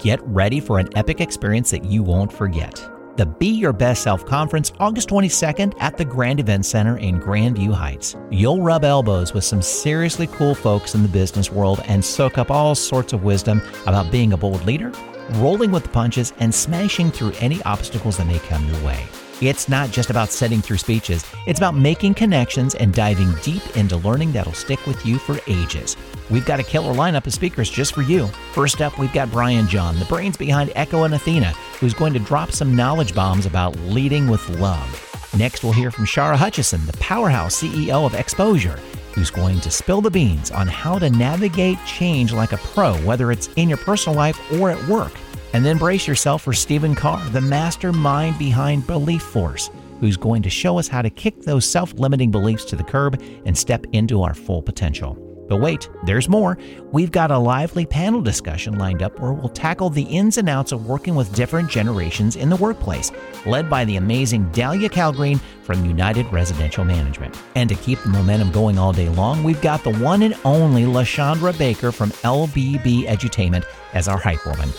Get 0.00 0.20
ready 0.22 0.60
for 0.60 0.78
an 0.78 0.88
epic 0.96 1.20
experience 1.20 1.70
that 1.70 1.84
you 1.84 2.02
won't 2.02 2.32
forget. 2.32 2.88
The 3.16 3.26
Be 3.26 3.48
Your 3.48 3.74
Best 3.74 4.02
Self 4.02 4.24
Conference, 4.24 4.72
August 4.80 5.10
22nd 5.10 5.74
at 5.80 5.98
the 5.98 6.04
Grand 6.04 6.40
Event 6.40 6.64
Center 6.64 6.96
in 6.96 7.20
Grandview 7.20 7.72
Heights. 7.72 8.16
You'll 8.30 8.62
rub 8.62 8.84
elbows 8.84 9.34
with 9.34 9.44
some 9.44 9.60
seriously 9.60 10.26
cool 10.28 10.54
folks 10.54 10.94
in 10.94 11.02
the 11.02 11.08
business 11.08 11.52
world 11.52 11.82
and 11.84 12.02
soak 12.02 12.38
up 12.38 12.50
all 12.50 12.74
sorts 12.74 13.12
of 13.12 13.22
wisdom 13.22 13.60
about 13.86 14.10
being 14.10 14.32
a 14.32 14.36
bold 14.38 14.64
leader, 14.64 14.92
rolling 15.36 15.70
with 15.70 15.84
the 15.84 15.88
punches, 15.88 16.32
and 16.38 16.54
smashing 16.54 17.10
through 17.10 17.32
any 17.40 17.62
obstacles 17.62 18.16
that 18.16 18.26
may 18.26 18.38
come 18.40 18.66
your 18.66 18.84
way. 18.84 19.06
It's 19.40 19.68
not 19.68 19.90
just 19.90 20.08
about 20.08 20.30
setting 20.30 20.62
through 20.62 20.78
speeches, 20.78 21.24
it's 21.46 21.58
about 21.58 21.74
making 21.74 22.14
connections 22.14 22.76
and 22.76 22.94
diving 22.94 23.34
deep 23.42 23.76
into 23.76 23.96
learning 23.96 24.30
that'll 24.32 24.52
stick 24.52 24.86
with 24.86 25.04
you 25.04 25.18
for 25.18 25.38
ages. 25.48 25.96
We've 26.30 26.46
got 26.46 26.60
a 26.60 26.62
killer 26.62 26.94
lineup 26.94 27.26
of 27.26 27.34
speakers 27.34 27.68
just 27.68 27.92
for 27.92 28.02
you. 28.02 28.28
First 28.52 28.80
up, 28.80 28.98
we've 28.98 29.12
got 29.12 29.32
Brian 29.32 29.66
John, 29.66 29.98
the 29.98 30.04
brains 30.04 30.36
behind 30.36 30.70
Echo 30.76 31.02
and 31.02 31.14
Athena, 31.14 31.50
who's 31.80 31.92
going 31.92 32.12
to 32.12 32.20
drop 32.20 32.52
some 32.52 32.76
knowledge 32.76 33.14
bombs 33.14 33.44
about 33.44 33.76
leading 33.80 34.28
with 34.28 34.48
love. 34.60 35.08
Next, 35.36 35.64
we'll 35.64 35.72
hear 35.72 35.90
from 35.90 36.04
Shara 36.04 36.36
Hutchison, 36.36 36.86
the 36.86 36.96
powerhouse 36.98 37.60
CEO 37.60 38.06
of 38.06 38.14
Exposure, 38.14 38.78
who's 39.14 39.30
going 39.30 39.60
to 39.60 39.70
spill 39.70 40.00
the 40.00 40.10
beans 40.10 40.50
on 40.50 40.68
how 40.68 40.98
to 40.98 41.10
navigate 41.10 41.78
change 41.84 42.32
like 42.32 42.52
a 42.52 42.58
pro, 42.58 42.94
whether 42.98 43.32
it's 43.32 43.48
in 43.56 43.68
your 43.68 43.78
personal 43.78 44.16
life 44.16 44.38
or 44.52 44.70
at 44.70 44.88
work. 44.88 45.12
And 45.52 45.64
then 45.64 45.76
brace 45.78 46.08
yourself 46.08 46.42
for 46.42 46.52
Stephen 46.52 46.94
Carr, 46.94 47.22
the 47.30 47.40
mastermind 47.40 48.38
behind 48.38 48.86
Belief 48.86 49.22
Force, 49.22 49.70
who's 50.00 50.16
going 50.16 50.42
to 50.42 50.50
show 50.50 50.78
us 50.78 50.88
how 50.88 51.02
to 51.02 51.10
kick 51.10 51.42
those 51.42 51.68
self 51.68 51.92
limiting 51.94 52.30
beliefs 52.30 52.64
to 52.66 52.76
the 52.76 52.84
curb 52.84 53.22
and 53.44 53.56
step 53.56 53.84
into 53.92 54.22
our 54.22 54.34
full 54.34 54.62
potential. 54.62 55.18
But 55.48 55.60
wait, 55.60 55.90
there's 56.06 56.30
more. 56.30 56.56
We've 56.92 57.10
got 57.10 57.30
a 57.30 57.36
lively 57.36 57.84
panel 57.84 58.22
discussion 58.22 58.78
lined 58.78 59.02
up 59.02 59.20
where 59.20 59.34
we'll 59.34 59.50
tackle 59.50 59.90
the 59.90 60.04
ins 60.04 60.38
and 60.38 60.48
outs 60.48 60.72
of 60.72 60.86
working 60.86 61.14
with 61.14 61.34
different 61.34 61.68
generations 61.68 62.36
in 62.36 62.48
the 62.48 62.56
workplace, 62.56 63.12
led 63.44 63.68
by 63.68 63.84
the 63.84 63.96
amazing 63.96 64.50
Dahlia 64.52 64.88
Calgreen 64.88 65.38
from 65.62 65.84
United 65.84 66.24
Residential 66.32 66.86
Management. 66.86 67.36
And 67.54 67.68
to 67.68 67.74
keep 67.74 68.00
the 68.00 68.08
momentum 68.08 68.50
going 68.50 68.78
all 68.78 68.94
day 68.94 69.10
long, 69.10 69.44
we've 69.44 69.60
got 69.60 69.84
the 69.84 69.92
one 69.92 70.22
and 70.22 70.34
only 70.46 70.84
LaShondra 70.84 71.58
Baker 71.58 71.92
from 71.92 72.10
LBB 72.22 73.04
Edutainment 73.06 73.64
as 73.92 74.08
our 74.08 74.18
hype 74.18 74.46
woman. 74.46 74.70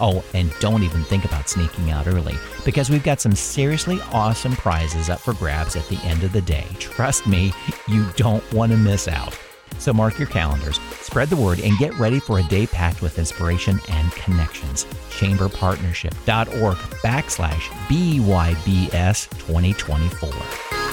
Oh, 0.00 0.24
and 0.34 0.52
don't 0.60 0.82
even 0.82 1.04
think 1.04 1.24
about 1.24 1.48
sneaking 1.48 1.90
out 1.90 2.06
early 2.06 2.36
because 2.64 2.90
we've 2.90 3.04
got 3.04 3.20
some 3.20 3.34
seriously 3.34 4.00
awesome 4.12 4.52
prizes 4.52 5.10
up 5.10 5.20
for 5.20 5.34
grabs 5.34 5.76
at 5.76 5.86
the 5.88 5.98
end 6.04 6.22
of 6.24 6.32
the 6.32 6.40
day. 6.40 6.66
Trust 6.78 7.26
me, 7.26 7.52
you 7.86 8.06
don't 8.16 8.42
want 8.52 8.72
to 8.72 8.78
miss 8.78 9.08
out. 9.08 9.38
So 9.78 9.92
mark 9.92 10.18
your 10.18 10.28
calendars, 10.28 10.78
spread 11.00 11.28
the 11.28 11.36
word, 11.36 11.60
and 11.60 11.76
get 11.78 11.94
ready 11.98 12.20
for 12.20 12.38
a 12.38 12.42
day 12.44 12.66
packed 12.66 13.02
with 13.02 13.18
inspiration 13.18 13.80
and 13.88 14.12
connections. 14.12 14.84
Chamberpartnership.org 15.10 16.76
backslash 16.76 17.62
BYBS 17.88 19.30
2024. 19.38 20.89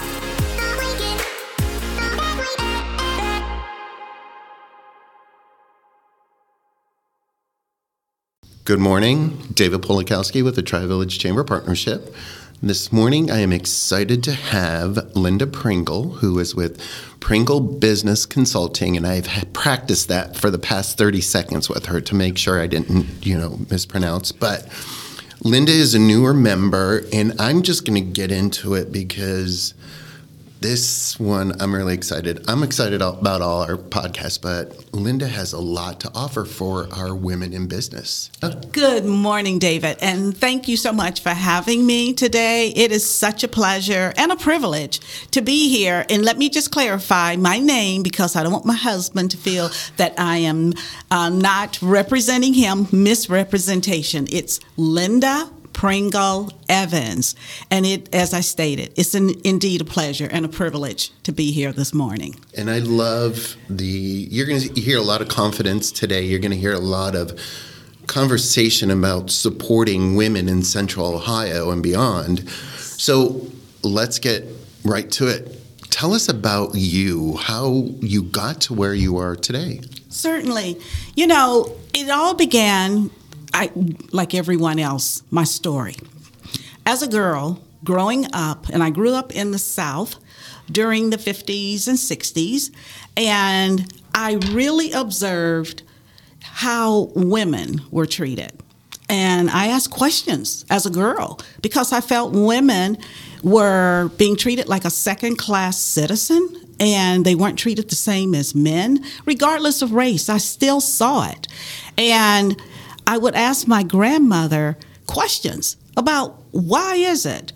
Good 8.67 8.79
morning. 8.81 9.37
David 9.53 9.81
Polakowski 9.81 10.43
with 10.43 10.57
the 10.57 10.61
Tri 10.61 10.85
Village 10.85 11.19
Chamber 11.19 11.45
Partnership. 11.45 12.13
This 12.61 12.91
morning, 12.91 13.31
I 13.31 13.39
am 13.39 13.53
excited 13.53 14.25
to 14.25 14.33
have 14.33 15.15
Linda 15.15 15.47
Pringle, 15.47 16.15
who 16.15 16.37
is 16.37 16.53
with 16.53 16.77
Pringle 17.21 17.61
Business 17.61 18.25
Consulting, 18.25 18.97
and 18.97 19.07
I've 19.07 19.29
practiced 19.53 20.09
that 20.09 20.35
for 20.35 20.51
the 20.51 20.59
past 20.59 20.97
30 20.97 21.21
seconds 21.21 21.69
with 21.69 21.85
her 21.85 22.01
to 22.01 22.13
make 22.13 22.37
sure 22.37 22.59
I 22.59 22.67
didn't, 22.67 23.25
you 23.25 23.37
know, 23.37 23.57
mispronounce. 23.69 24.33
But 24.33 24.67
Linda 25.45 25.71
is 25.71 25.95
a 25.95 25.99
newer 25.99 26.33
member, 26.33 27.05
and 27.13 27.39
I'm 27.39 27.61
just 27.61 27.85
going 27.85 28.03
to 28.03 28.11
get 28.11 28.33
into 28.33 28.73
it 28.73 28.91
because 28.91 29.75
this 30.59 31.19
one 31.19 31.59
I'm 31.61 31.73
really 31.73 31.93
excited. 31.93 32.43
I'm 32.47 32.63
excited 32.63 33.01
about 33.01 33.41
all 33.41 33.61
our 33.61 33.77
podcasts, 33.77 34.41
but 34.41 34.93
Linda 34.93 35.27
has 35.27 35.53
a 35.53 35.59
lot 35.59 35.99
to 36.01 36.11
offer 36.15 36.45
for 36.45 36.87
our 36.91 37.15
women 37.15 37.53
in 37.53 37.67
business. 37.67 38.31
Good 38.71 39.05
morning, 39.05 39.59
David, 39.59 39.97
and 40.01 40.35
thank 40.35 40.67
you 40.67 40.77
so 40.77 40.91
much 40.91 41.21
for 41.21 41.29
having 41.29 41.85
me 41.85 42.13
today. 42.13 42.69
It 42.75 42.91
is 42.91 43.09
such 43.09 43.43
a 43.43 43.47
pleasure 43.47 44.13
and 44.17 44.31
a 44.31 44.35
privilege 44.35 44.99
to 45.31 45.41
be 45.41 45.69
here. 45.69 46.05
And 46.09 46.23
let 46.23 46.37
me 46.37 46.49
just 46.49 46.71
clarify 46.71 47.35
my 47.35 47.59
name 47.59 48.03
because 48.03 48.35
I 48.35 48.43
don't 48.43 48.51
want 48.51 48.65
my 48.65 48.75
husband 48.75 49.31
to 49.31 49.37
feel 49.37 49.69
that 49.97 50.13
I 50.17 50.37
am 50.37 50.73
uh, 51.11 51.29
not 51.29 51.79
representing 51.81 52.53
him, 52.53 52.87
misrepresentation. 52.91 54.27
It's 54.31 54.59
Linda 54.75 55.49
Pringle 55.77 56.51
Evans. 56.67 57.35
And 57.69 57.85
it, 57.85 58.13
as 58.13 58.33
I 58.33 58.39
stated, 58.39 58.91
it's 58.95 59.13
an, 59.13 59.29
indeed 59.43 59.79
a 59.79 59.85
pleasure 59.85 60.27
and 60.31 60.43
a 60.43 60.49
privilege 60.49 61.11
to 61.21 61.31
be 61.31 61.51
here 61.51 61.71
this 61.71 61.93
morning. 61.93 62.35
And 62.57 62.67
I 62.67 62.79
love 62.79 63.55
the, 63.69 63.85
you're 63.85 64.47
going 64.47 64.59
to 64.59 64.81
hear 64.81 64.97
a 64.97 65.03
lot 65.03 65.21
of 65.21 65.27
confidence 65.27 65.91
today. 65.91 66.23
You're 66.23 66.39
going 66.39 66.51
to 66.51 66.57
hear 66.57 66.73
a 66.73 66.79
lot 66.79 67.13
of 67.13 67.39
conversation 68.07 68.89
about 68.89 69.29
supporting 69.29 70.15
women 70.15 70.49
in 70.49 70.63
Central 70.63 71.13
Ohio 71.13 71.69
and 71.69 71.83
beyond. 71.83 72.49
So 72.49 73.45
let's 73.83 74.17
get 74.17 74.45
right 74.83 75.11
to 75.11 75.27
it. 75.27 75.61
Tell 75.91 76.15
us 76.15 76.27
about 76.27 76.71
you, 76.73 77.37
how 77.37 77.87
you 77.99 78.23
got 78.23 78.61
to 78.61 78.73
where 78.73 78.95
you 78.95 79.17
are 79.17 79.35
today. 79.35 79.81
Certainly. 80.09 80.81
You 81.15 81.27
know, 81.27 81.75
it 81.93 82.09
all 82.09 82.33
began 82.33 83.11
I, 83.57 83.71
like 84.11 84.35
everyone 84.35 84.77
else, 84.77 85.23
my 85.31 85.43
story. 85.43 85.95
As 86.85 87.01
a 87.01 87.07
girl 87.07 87.59
growing 87.83 88.27
up, 88.31 88.69
and 88.69 88.83
I 88.83 88.91
grew 88.91 89.13
up 89.13 89.35
in 89.35 89.49
the 89.49 89.57
South 89.57 90.15
during 90.71 91.09
the 91.09 91.17
50s 91.17 91.87
and 91.87 91.97
60s, 91.97 92.71
and 93.15 93.91
I 94.13 94.33
really 94.51 94.91
observed 94.91 95.81
how 96.43 97.11
women 97.15 97.81
were 97.89 98.05
treated. 98.05 98.51
And 99.09 99.49
I 99.49 99.67
asked 99.67 99.89
questions 99.89 100.63
as 100.69 100.85
a 100.85 100.91
girl 100.91 101.39
because 101.61 101.91
I 101.91 102.01
felt 102.01 102.33
women 102.33 102.97
were 103.41 104.11
being 104.17 104.35
treated 104.35 104.67
like 104.67 104.85
a 104.85 104.89
second 104.91 105.37
class 105.37 105.79
citizen 105.79 106.75
and 106.79 107.25
they 107.25 107.33
weren't 107.33 107.57
treated 107.57 107.89
the 107.89 107.95
same 107.95 108.35
as 108.35 108.53
men, 108.53 109.03
regardless 109.25 109.81
of 109.81 109.93
race. 109.93 110.29
I 110.29 110.37
still 110.37 110.81
saw 110.81 111.27
it. 111.29 111.47
And 111.97 112.61
I 113.07 113.17
would 113.17 113.35
ask 113.35 113.67
my 113.67 113.83
grandmother 113.83 114.77
questions 115.07 115.77
about 115.95 116.43
why 116.51 116.95
is 116.95 117.25
it 117.25 117.53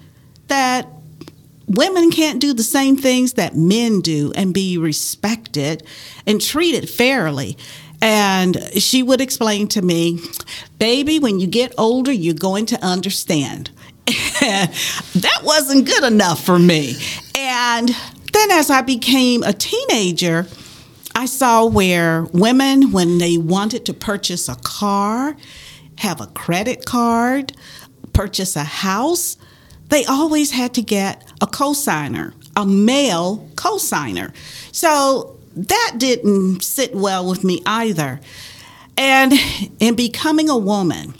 that 0.47 0.87
women 1.67 2.09
can't 2.09 2.39
do 2.39 2.53
the 2.53 2.63
same 2.63 2.95
things 2.95 3.33
that 3.33 3.55
men 3.55 3.99
do 3.99 4.31
and 4.35 4.53
be 4.53 4.77
respected 4.77 5.83
and 6.25 6.41
treated 6.41 6.89
fairly. 6.89 7.57
And 8.01 8.57
she 8.81 9.03
would 9.03 9.21
explain 9.21 9.67
to 9.69 9.81
me, 9.81 10.19
baby, 10.79 11.19
when 11.19 11.39
you 11.39 11.47
get 11.47 11.73
older, 11.77 12.11
you're 12.11 12.33
going 12.33 12.65
to 12.67 12.83
understand. 12.83 13.69
that 14.07 15.41
wasn't 15.43 15.85
good 15.85 16.03
enough 16.05 16.43
for 16.43 16.57
me. 16.57 16.95
And 17.35 17.89
then 18.33 18.51
as 18.51 18.69
I 18.69 18.81
became 18.81 19.43
a 19.43 19.53
teenager, 19.53 20.47
I 21.15 21.25
saw 21.25 21.65
where 21.65 22.23
women, 22.33 22.91
when 22.91 23.17
they 23.17 23.37
wanted 23.37 23.85
to 23.85 23.93
purchase 23.93 24.47
a 24.49 24.55
car, 24.55 25.35
have 25.97 26.21
a 26.21 26.27
credit 26.27 26.85
card, 26.85 27.53
purchase 28.13 28.55
a 28.55 28.63
house, 28.63 29.37
they 29.89 30.05
always 30.05 30.51
had 30.51 30.73
to 30.75 30.81
get 30.81 31.31
a 31.41 31.47
cosigner, 31.47 32.33
a 32.55 32.65
male 32.65 33.49
cosigner. 33.55 34.33
So 34.71 35.37
that 35.55 35.95
didn't 35.97 36.63
sit 36.63 36.95
well 36.95 37.27
with 37.27 37.43
me 37.43 37.61
either. 37.65 38.21
And 38.97 39.33
in 39.79 39.95
becoming 39.95 40.49
a 40.49 40.57
woman 40.57 41.13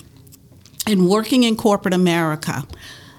and 0.88 1.10
working 1.10 1.44
in 1.44 1.58
corporate 1.58 1.94
America, 1.94 2.66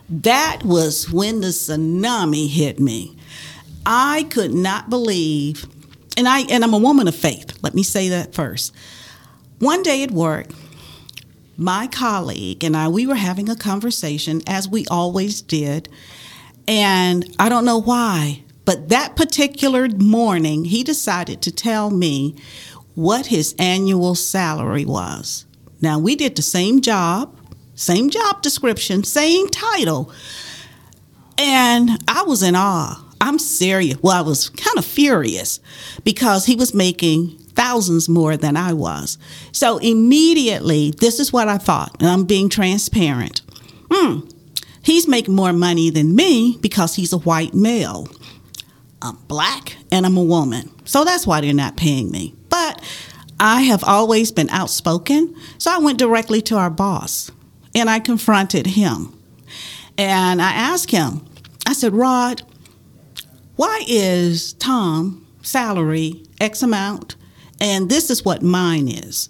that 0.08 0.62
was 0.64 1.10
when 1.10 1.40
the 1.40 1.48
tsunami 1.48 2.48
hit 2.48 2.80
me. 2.80 3.16
I 3.84 4.24
could 4.30 4.54
not 4.54 4.90
believe 4.90 5.66
and 6.16 6.28
I 6.28 6.40
and 6.42 6.64
I'm 6.64 6.74
a 6.74 6.78
woman 6.78 7.08
of 7.08 7.14
faith. 7.14 7.58
Let 7.62 7.74
me 7.74 7.82
say 7.82 8.08
that 8.10 8.34
first. 8.34 8.74
One 9.58 9.82
day 9.82 10.02
at 10.02 10.10
work, 10.10 10.48
my 11.56 11.86
colleague 11.86 12.64
and 12.64 12.76
I 12.76 12.88
we 12.88 13.06
were 13.06 13.14
having 13.14 13.48
a 13.48 13.56
conversation 13.56 14.42
as 14.46 14.68
we 14.68 14.86
always 14.90 15.42
did, 15.42 15.88
and 16.66 17.34
I 17.38 17.48
don't 17.48 17.64
know 17.64 17.78
why, 17.78 18.42
but 18.64 18.88
that 18.88 19.16
particular 19.16 19.88
morning 19.88 20.64
he 20.64 20.82
decided 20.82 21.42
to 21.42 21.52
tell 21.52 21.90
me 21.90 22.36
what 22.94 23.26
his 23.26 23.54
annual 23.58 24.14
salary 24.14 24.84
was. 24.84 25.46
Now 25.80 25.98
we 25.98 26.14
did 26.16 26.36
the 26.36 26.42
same 26.42 26.80
job, 26.80 27.36
same 27.74 28.10
job 28.10 28.42
description, 28.42 29.04
same 29.04 29.48
title. 29.48 30.12
And 31.38 31.90
I 32.06 32.22
was 32.22 32.42
in 32.42 32.54
awe. 32.54 33.02
I'm 33.22 33.38
serious. 33.38 34.02
Well, 34.02 34.16
I 34.16 34.26
was 34.26 34.48
kind 34.48 34.76
of 34.78 34.84
furious 34.84 35.60
because 36.02 36.44
he 36.44 36.56
was 36.56 36.74
making 36.74 37.38
thousands 37.54 38.08
more 38.08 38.36
than 38.36 38.56
I 38.56 38.72
was. 38.72 39.16
So 39.52 39.78
immediately, 39.78 40.90
this 40.90 41.20
is 41.20 41.32
what 41.32 41.46
I 41.46 41.56
thought, 41.56 41.94
and 42.00 42.08
I'm 42.08 42.24
being 42.24 42.48
transparent. 42.48 43.42
Hmm, 43.92 44.28
he's 44.82 45.06
making 45.06 45.36
more 45.36 45.52
money 45.52 45.88
than 45.88 46.16
me 46.16 46.58
because 46.60 46.96
he's 46.96 47.12
a 47.12 47.18
white 47.18 47.54
male. 47.54 48.08
I'm 49.00 49.16
black 49.28 49.76
and 49.92 50.04
I'm 50.04 50.16
a 50.16 50.24
woman. 50.24 50.72
So 50.84 51.04
that's 51.04 51.24
why 51.24 51.40
they're 51.40 51.54
not 51.54 51.76
paying 51.76 52.10
me. 52.10 52.34
But 52.48 52.82
I 53.38 53.62
have 53.62 53.84
always 53.84 54.32
been 54.32 54.50
outspoken, 54.50 55.36
so 55.58 55.70
I 55.70 55.78
went 55.78 55.98
directly 55.98 56.42
to 56.42 56.56
our 56.56 56.70
boss 56.70 57.30
and 57.72 57.88
I 57.88 58.00
confronted 58.00 58.66
him. 58.66 59.16
And 59.96 60.42
I 60.42 60.52
asked 60.52 60.90
him, 60.90 61.24
I 61.66 61.72
said, 61.72 61.92
Rod, 61.92 62.42
why 63.62 63.84
is 63.86 64.54
Tom 64.54 65.24
salary 65.42 66.24
X 66.40 66.64
amount 66.64 67.14
and 67.60 67.88
this 67.88 68.10
is 68.10 68.24
what 68.24 68.42
mine 68.42 68.88
is? 68.88 69.28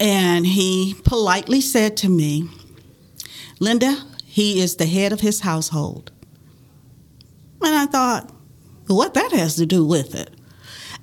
And 0.00 0.46
he 0.46 0.94
politely 1.04 1.60
said 1.60 1.94
to 1.98 2.08
me, 2.08 2.48
Linda, 3.60 4.02
he 4.24 4.62
is 4.62 4.76
the 4.76 4.86
head 4.86 5.12
of 5.12 5.20
his 5.20 5.40
household. 5.40 6.10
And 7.60 7.74
I 7.74 7.84
thought, 7.84 8.32
what 8.86 9.12
that 9.12 9.32
has 9.32 9.56
to 9.56 9.66
do 9.66 9.84
with 9.84 10.14
it? 10.14 10.30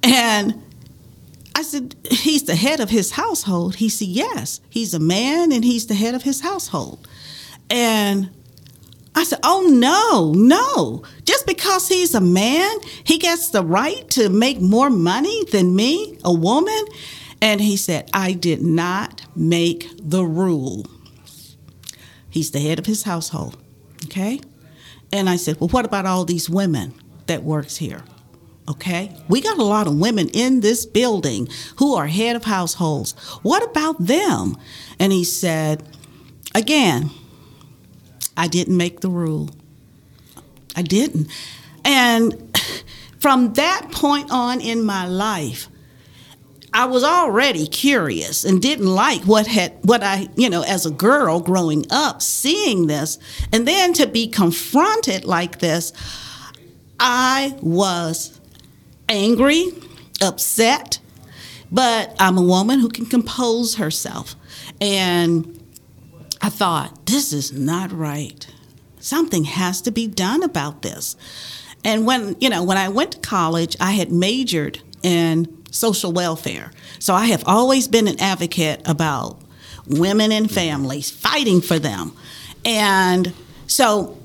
And 0.02 0.60
I 1.56 1.62
said, 1.62 1.96
He's 2.10 2.46
the 2.46 2.56
head 2.56 2.80
of 2.80 2.90
his 2.90 3.12
household. 3.12 3.76
He 3.76 3.88
said, 3.88 4.08
Yes, 4.08 4.62
he's 4.72 4.96
a 4.96 5.00
man 5.00 5.52
and 5.52 5.64
he's 5.64 5.86
the 5.86 5.94
head 5.94 6.16
of 6.16 6.24
his 6.24 6.42
household. 6.42 7.08
And 7.70 8.32
I 9.16 9.24
said, 9.24 9.40
Oh, 9.44 9.62
no, 9.70 10.34
no. 10.36 11.04
Just 11.26 11.46
because 11.46 11.88
he's 11.88 12.16
a 12.16 12.22
man, 12.22 12.78
he 13.04 13.18
gets 13.18 13.50
the 13.50 13.64
right 13.64 14.10
to 14.12 14.30
make 14.30 14.60
more 14.60 14.90
money 14.90 15.46
than 15.52 15.76
me, 15.76 16.18
a 16.24 16.34
woman? 16.34 16.86
And 17.42 17.60
he 17.60 17.78
said, 17.78 18.10
I 18.14 18.34
did 18.34 18.62
not 18.62 19.22
make 19.36 19.90
the 19.98 20.24
rule. 20.24 20.86
He's 22.30 22.52
the 22.52 22.60
head 22.60 22.80
of 22.80 22.86
his 22.86 23.04
household. 23.04 23.58
Okay? 24.06 24.40
And 25.12 25.30
I 25.30 25.36
said, 25.36 25.60
Well, 25.60 25.70
what 25.70 25.86
about 25.86 26.06
all 26.06 26.26
these 26.26 26.50
women 26.50 26.94
that 27.28 27.44
works 27.44 27.78
here? 27.78 28.04
Okay? 28.68 29.16
We 29.28 29.42
got 29.42 29.58
a 29.60 29.64
lot 29.64 29.88
of 29.88 30.00
women 30.00 30.30
in 30.30 30.62
this 30.62 30.86
building 30.86 31.48
who 31.78 31.96
are 31.96 32.08
head 32.08 32.36
of 32.36 32.46
households. 32.46 33.12
What 33.44 33.64
about 33.64 34.04
them? 34.04 34.58
And 34.98 35.12
he 35.12 35.24
said, 35.24 35.88
Again, 36.56 37.12
I 38.36 38.48
didn't 38.48 38.78
make 38.78 39.02
the 39.02 39.10
rule. 39.10 39.50
I 40.76 40.82
didn't. 40.82 41.30
And 41.86 42.58
from 43.20 43.54
that 43.54 43.90
point 43.92 44.32
on 44.32 44.62
in 44.62 44.84
my 44.84 45.08
life, 45.08 45.68
I 46.74 46.86
was 46.86 47.04
already 47.04 47.68
curious 47.68 48.44
and 48.44 48.60
didn't 48.60 48.88
like 48.88 49.22
what 49.24 49.46
had 49.46 49.74
what 49.84 50.02
I, 50.02 50.28
you 50.36 50.50
know, 50.50 50.64
as 50.64 50.88
a 50.88 50.92
girl 50.92 51.40
growing 51.40 51.86
up, 51.92 52.22
seeing 52.22 52.88
this, 52.88 53.20
and 53.52 53.68
then 53.68 53.94
to 53.94 54.08
be 54.08 54.28
confronted 54.28 55.24
like 55.24 55.60
this, 55.60 55.94
I 57.00 57.56
was 57.62 58.40
angry, 59.08 59.68
upset, 60.20 61.00
but 61.72 62.16
I'm 62.20 62.38
a 62.38 62.42
woman 62.42 62.80
who 62.80 62.90
can 62.90 63.06
compose 63.06 63.76
herself. 63.76 64.36
And 64.82 65.63
I 66.44 66.50
thought, 66.50 67.06
this 67.06 67.32
is 67.32 67.54
not 67.54 67.94
right. 67.94 68.46
Something 69.00 69.46
has 69.46 69.80
to 69.82 69.92
be 69.92 70.08
done 70.08 70.44
about 70.44 70.82
this. 70.82 71.16
And 71.86 72.06
when, 72.06 72.36
you 72.42 72.50
know, 72.50 72.64
when 72.64 72.78
I 72.78 72.90
went 72.90 73.14
to 73.14 73.20
college, 73.20 73.78
I 73.80 73.92
had 73.92 74.12
majored 74.12 74.82
in 75.04 75.64
social 75.72 76.12
welfare. 76.12 76.72
So 77.00 77.14
I 77.14 77.28
have 77.28 77.46
always 77.48 77.88
been 77.88 78.10
an 78.10 78.20
advocate 78.20 78.82
about 78.86 79.40
women 79.88 80.34
and 80.34 80.52
families, 80.52 81.10
fighting 81.10 81.62
for 81.62 81.80
them. 81.80 82.12
And 82.66 83.32
so 83.68 84.18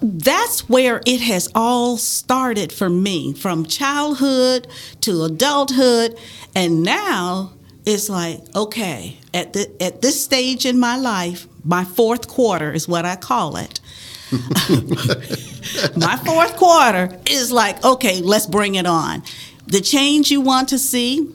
that's 0.00 0.68
where 0.68 1.00
it 1.06 1.22
has 1.22 1.50
all 1.56 1.96
started 1.96 2.72
for 2.72 2.88
me 2.88 3.32
from 3.32 3.64
childhood 3.66 4.68
to 5.00 5.24
adulthood. 5.24 6.16
And 6.54 6.84
now 6.84 7.53
it's 7.84 8.08
like, 8.08 8.40
okay, 8.54 9.18
at, 9.32 9.52
the, 9.52 9.70
at 9.82 10.02
this 10.02 10.22
stage 10.22 10.66
in 10.66 10.78
my 10.78 10.96
life, 10.96 11.46
my 11.64 11.84
fourth 11.84 12.28
quarter 12.28 12.72
is 12.72 12.88
what 12.88 13.04
I 13.04 13.16
call 13.16 13.56
it. 13.56 13.80
my 15.96 16.16
fourth 16.24 16.56
quarter 16.56 17.18
is 17.26 17.52
like, 17.52 17.84
okay, 17.84 18.20
let's 18.20 18.46
bring 18.46 18.74
it 18.74 18.86
on 18.86 19.22
the 19.66 19.80
change 19.80 20.30
you 20.30 20.40
want 20.40 20.68
to 20.68 20.78
see, 20.78 21.28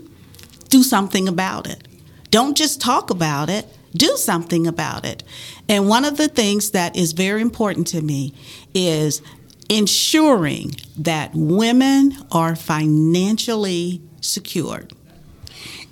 do 0.69 0.83
something 0.83 1.27
about 1.27 1.67
it. 1.67 1.87
Don't 2.29 2.55
just 2.55 2.79
talk 2.79 3.09
about 3.09 3.49
it, 3.49 3.65
do 3.93 4.15
something 4.17 4.67
about 4.67 5.05
it. 5.05 5.23
And 5.67 5.87
one 5.87 6.05
of 6.05 6.17
the 6.17 6.27
things 6.27 6.71
that 6.71 6.95
is 6.95 7.13
very 7.13 7.41
important 7.41 7.87
to 7.87 8.01
me 8.01 8.33
is 8.73 9.21
ensuring 9.67 10.75
that 10.97 11.31
women 11.33 12.15
are 12.31 12.55
financially 12.55 14.01
secured. 14.21 14.93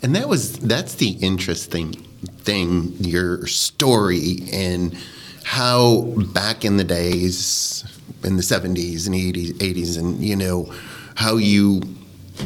And 0.04 0.16
that 0.16 0.30
was 0.30 0.54
that's 0.60 0.96
the 0.96 1.10
interesting 1.10 1.94
thing 2.40 2.94
your 3.00 3.46
story 3.48 4.40
and 4.52 4.98
how 5.44 6.02
back 6.34 6.66
in 6.66 6.78
the 6.78 6.84
days 6.84 7.84
in 8.24 8.36
the 8.36 8.44
70s 8.44 9.06
and 9.08 9.16
80s 9.16 9.54
80s 9.54 9.98
and 9.98 10.24
you 10.24 10.36
know 10.36 10.74
how 11.16 11.38
you 11.38 11.82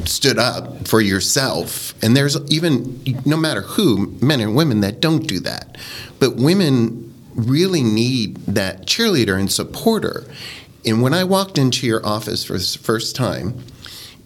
stood 0.05 0.39
up 0.39 0.87
for 0.87 1.01
yourself. 1.01 1.93
And 2.03 2.15
there's 2.15 2.37
even, 2.51 3.01
no 3.25 3.37
matter 3.37 3.61
who, 3.61 4.07
men 4.21 4.39
and 4.39 4.55
women 4.55 4.81
that 4.81 4.99
don't 4.99 5.27
do 5.27 5.39
that. 5.41 5.77
But 6.19 6.35
women 6.37 7.13
really 7.35 7.83
need 7.83 8.37
that 8.47 8.85
cheerleader 8.85 9.39
and 9.39 9.51
supporter. 9.51 10.25
And 10.85 11.01
when 11.01 11.13
I 11.13 11.23
walked 11.23 11.57
into 11.57 11.85
your 11.85 12.05
office 12.05 12.43
for 12.43 12.53
the 12.53 12.77
first 12.81 13.15
time, 13.15 13.63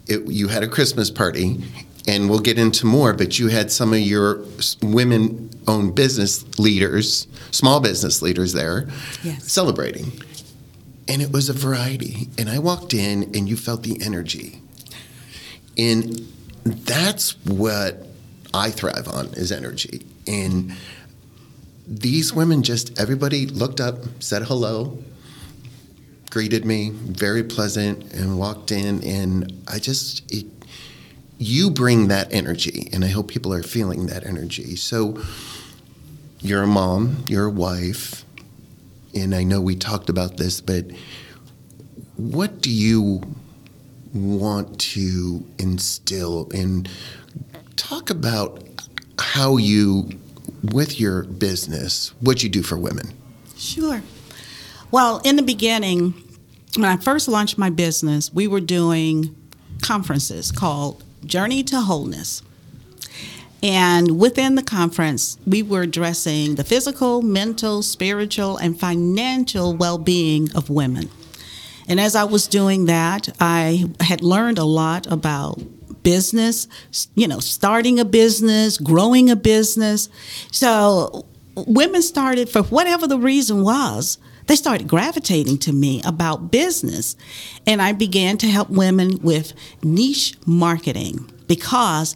it, 0.08 0.28
you 0.28 0.50
had 0.50 0.64
a 0.64 0.68
Christmas 0.68 1.10
party, 1.10 1.64
and 2.08 2.30
we'll 2.30 2.40
get 2.40 2.60
into 2.60 2.86
more, 2.86 3.14
but 3.14 3.40
you 3.40 3.48
had 3.48 3.72
some 3.72 3.94
of 3.94 4.00
your 4.00 4.44
women 4.82 5.50
owned 5.68 5.96
business 5.96 6.60
leaders, 6.60 7.28
small 7.52 7.80
business 7.80 8.22
leaders 8.22 8.54
there 8.54 8.88
yes. 9.24 9.52
celebrating. 9.52 10.12
And 11.08 11.22
it 11.22 11.32
was 11.32 11.50
a 11.50 11.54
variety. 11.54 12.30
And 12.38 12.50
I 12.50 12.60
walked 12.60 12.94
in, 12.94 13.24
and 13.36 13.48
you 13.48 13.58
felt 13.58 13.84
the 13.84 14.02
energy 14.04 14.62
and 15.78 16.20
that's 16.66 17.32
what 17.46 18.06
I 18.54 18.72
thrive 18.72 19.08
on 19.08 19.28
is 19.34 19.52
energy. 19.52 20.06
And 20.28 20.74
these 21.88 22.34
women 22.34 22.64
just 22.64 22.98
everybody 23.00 23.46
looked 23.46 23.80
up, 23.80 23.98
said 24.20 24.44
hello, 24.44 24.98
greeted 26.32 26.66
me, 26.66 26.90
very 26.92 27.44
pleasant, 27.44 28.14
and 28.14 28.40
walked 28.40 28.72
in. 28.72 29.04
And 29.04 29.64
I 29.68 29.80
just, 29.80 30.32
it, 30.34 30.46
you 31.38 31.70
bring 31.70 32.08
that 32.08 32.34
energy, 32.34 32.90
and 32.94 33.04
I 33.04 33.10
hope 33.10 33.28
people 33.28 33.54
are 33.54 33.64
feeling 33.64 34.08
that 34.08 34.26
energy. 34.26 34.76
So 34.76 35.22
you're 36.40 36.64
a 36.64 36.68
mom, 36.68 37.24
you're 37.28 37.46
a 37.46 37.52
wife, 37.52 38.24
and 39.14 39.34
I 39.34 39.44
know 39.44 39.62
we 39.62 39.76
talked 39.76 40.10
about 40.10 40.38
this, 40.38 40.62
but 40.62 40.86
what 42.18 42.62
do 42.62 42.72
you 42.72 43.22
want 44.14 44.80
to 44.80 45.46
instill 45.58 46.50
and 46.54 46.90
talk 47.76 48.10
about 48.10 48.64
how 49.20 49.58
you, 49.58 50.10
with 50.64 51.00
your 51.00 51.24
business, 51.24 52.14
what 52.22 52.44
you 52.44 52.50
do 52.50 52.62
for 52.62 52.78
women? 52.78 53.14
Sure. 53.58 54.02
Well, 54.92 55.22
in 55.26 55.36
the 55.36 55.42
beginning, 55.42 56.14
when 56.76 56.86
I 56.86 56.98
first 56.98 57.28
launched 57.28 57.58
my 57.58 57.70
business, 57.70 58.34
we 58.34 58.48
were 58.48 58.62
doing 58.62 59.36
conferences 59.82 60.52
called 60.52 61.04
Journey 61.26 61.64
to 61.64 61.82
Wholeness. 61.82 62.42
And 63.64 64.20
within 64.20 64.56
the 64.56 64.64
conference, 64.64 65.38
we 65.48 65.64
were 65.64 65.82
addressing 65.82 66.56
the 66.56 66.64
physical, 66.64 67.22
mental, 67.22 67.82
spiritual, 67.82 68.58
and 68.58 68.80
financial 68.80 69.76
well 69.76 69.98
being 69.98 70.50
of 70.56 70.70
women. 70.70 71.10
And 71.88 72.00
as 72.00 72.16
I 72.16 72.24
was 72.24 72.48
doing 72.48 72.86
that, 72.86 73.30
I 73.40 73.86
had 74.00 74.22
learned 74.22 74.58
a 74.58 74.64
lot 74.64 75.12
about 75.12 75.62
business, 76.04 76.68
you 77.16 77.28
know, 77.28 77.40
starting 77.40 78.00
a 78.00 78.06
business, 78.06 78.78
growing 78.78 79.30
a 79.30 79.36
business. 79.36 80.10
So 80.52 81.26
women 81.56 82.02
started, 82.02 82.50
for 82.50 82.64
whatever 82.64 83.08
the 83.08 83.20
reason 83.20 83.64
was, 83.64 84.18
they 84.48 84.56
started 84.56 84.88
gravitating 84.88 85.58
to 85.60 85.74
me 85.74 86.02
about 86.06 86.52
business. 86.52 87.16
And 87.66 87.82
I 87.82 87.94
began 87.94 88.38
to 88.40 88.48
help 88.48 88.70
women 88.70 89.20
with 89.22 89.54
niche 89.84 90.36
marketing 90.46 91.30
because 91.48 92.16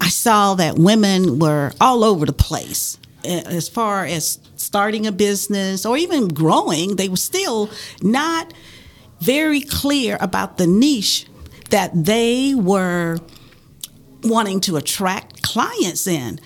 I 0.00 0.08
saw 0.08 0.54
that 0.54 0.76
women 0.76 1.38
were 1.38 1.72
all 1.80 2.04
over 2.04 2.26
the 2.26 2.32
place 2.32 2.98
as 3.24 3.68
far 3.68 4.04
as 4.04 4.38
starting 4.56 5.06
a 5.06 5.12
business 5.12 5.86
or 5.86 5.96
even 5.96 6.28
growing, 6.28 6.96
they 6.96 7.08
were 7.08 7.16
still 7.16 7.70
not 8.02 8.52
very 9.20 9.60
clear 9.60 10.18
about 10.20 10.58
the 10.58 10.66
niche 10.66 11.26
that 11.70 11.90
they 11.94 12.54
were 12.54 13.18
wanting 14.22 14.60
to 14.60 14.76
attract 14.76 15.42
clients 15.42 16.06
in. 16.06 16.38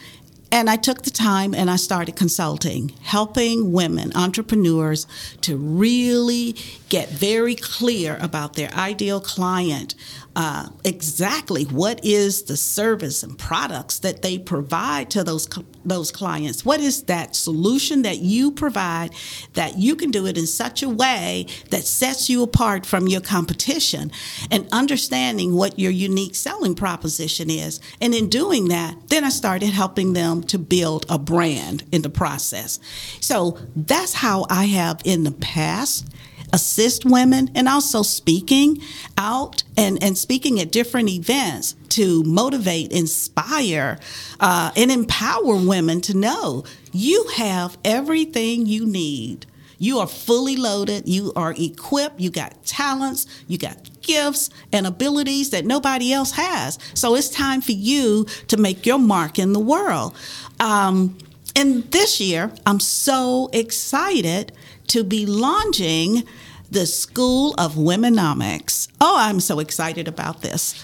And 0.50 0.71
I 0.71 0.76
took 0.76 1.02
the 1.02 1.11
time 1.11 1.55
and 1.55 1.71
I 1.71 1.76
started 1.76 2.17
consulting, 2.17 2.95
helping 3.02 3.73
women, 3.73 4.12
entrepreneurs, 4.14 5.07
to 5.43 5.57
really 5.57 6.57
get 6.88 7.11
very 7.11 7.55
clear 7.55 8.17
about 8.21 8.55
their 8.55 8.73
ideal 8.73 9.21
client, 9.21 9.95
uh, 10.38 10.68
exactly 10.85 11.64
what 11.64 12.04
is 12.04 12.45
the 12.45 12.57
service 12.57 13.25
and 13.25 13.37
products 13.37 13.99
that 13.99 14.23
they 14.23 14.38
provide 14.38 15.11
to 15.11 15.25
those 15.25 15.49
those 15.85 16.12
clients. 16.12 16.64
What 16.64 16.80
is 16.80 17.02
that 17.04 17.35
solution 17.35 18.02
that 18.02 18.18
you 18.18 18.52
provide 18.52 19.11
that 19.54 19.78
you 19.78 19.97
can 19.97 20.12
do 20.12 20.26
it 20.26 20.38
in 20.38 20.47
such 20.47 20.85
a 20.85 20.88
way 20.88 21.47
that 21.71 21.83
sets 21.83 22.30
you 22.30 22.45
apart 22.45 22.87
from 22.87 23.09
your 23.09 23.21
competition, 23.21 24.12
and 24.49 24.68
understanding 24.71 25.57
what 25.57 25.76
your 25.76 25.90
unique 25.90 26.37
selling 26.37 26.76
proposition 26.76 27.50
is. 27.50 27.80
And 28.00 28.14
in 28.14 28.28
doing 28.28 28.68
that, 28.68 29.09
then 29.09 29.25
I 29.25 29.30
started 29.30 29.71
helping 29.71 30.12
them 30.12 30.45
to 30.45 30.59
build 30.59 31.04
a 31.09 31.18
brand 31.18 31.83
in 31.90 32.02
the 32.02 32.11
process. 32.11 32.78
So 33.18 33.59
that's 33.75 34.14
how 34.14 34.47
I 34.49 34.66
have 34.66 35.02
in 35.04 35.25
the 35.25 35.33
past 35.33 36.07
assist 36.52 37.05
women 37.05 37.50
and 37.55 37.69
also 37.69 38.02
speaking 38.02 38.81
out 39.17 39.62
and, 39.76 40.02
and 40.02 40.17
speaking 40.17 40.61
at 40.61 40.71
different 40.71 41.09
events 41.09 41.75
to 41.90 42.23
motivate, 42.25 42.93
inspire, 42.93 43.99
uh, 44.40 44.71
and 44.76 44.90
empower 44.90 45.57
women 45.57 46.00
to 46.00 46.17
know 46.17 46.64
you 46.93 47.26
have 47.37 47.76
everything 47.85 48.67
you 48.67 48.87
need. 48.87 49.47
You 49.81 50.00
are 50.00 50.09
fully 50.09 50.57
loaded, 50.57 51.09
you 51.09 51.33
are 51.37 51.55
equipped, 51.57 52.19
you 52.19 52.31
got 52.31 52.64
talents, 52.64 53.26
you 53.47 53.59
got 53.59 54.00
gifts 54.02 54.50
and 54.73 54.87
abilities 54.87 55.50
that 55.50 55.64
nobody 55.64 56.12
else 56.12 56.33
has. 56.33 56.78
So 56.95 57.14
it's 57.14 57.28
time 57.28 57.61
for 57.61 57.73
you 57.73 58.25
to 58.49 58.57
make 58.57 58.87
your 58.87 58.99
mark 58.99 59.38
in 59.38 59.52
the 59.52 59.61
world. 59.61 60.17
Um, 60.59 61.17
and 61.55 61.85
this 61.90 62.21
year, 62.21 62.52
I'm 62.67 62.81
so 62.81 63.50
excited 63.52 64.52
to 64.88 65.04
be 65.04 65.26
launching 65.26 66.25
the 66.71 66.87
School 66.87 67.54
of 67.57 67.75
Womenomics. 67.75 68.88
Oh, 69.00 69.16
I'm 69.18 69.40
so 69.40 69.59
excited 69.59 70.09
about 70.09 70.42
this. 70.42 70.83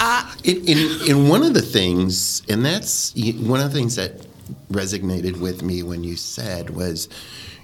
Uh, 0.00 0.30
in, 0.42 0.66
in, 0.66 1.08
in 1.08 1.28
one 1.28 1.42
of 1.42 1.54
the 1.54 1.62
things, 1.62 2.42
and 2.48 2.64
that's 2.64 3.14
one 3.14 3.60
of 3.60 3.72
the 3.72 3.78
things 3.78 3.96
that 3.96 4.26
resonated 4.70 5.40
with 5.40 5.62
me 5.62 5.82
when 5.82 6.02
you 6.04 6.16
said 6.16 6.70
was 6.70 7.08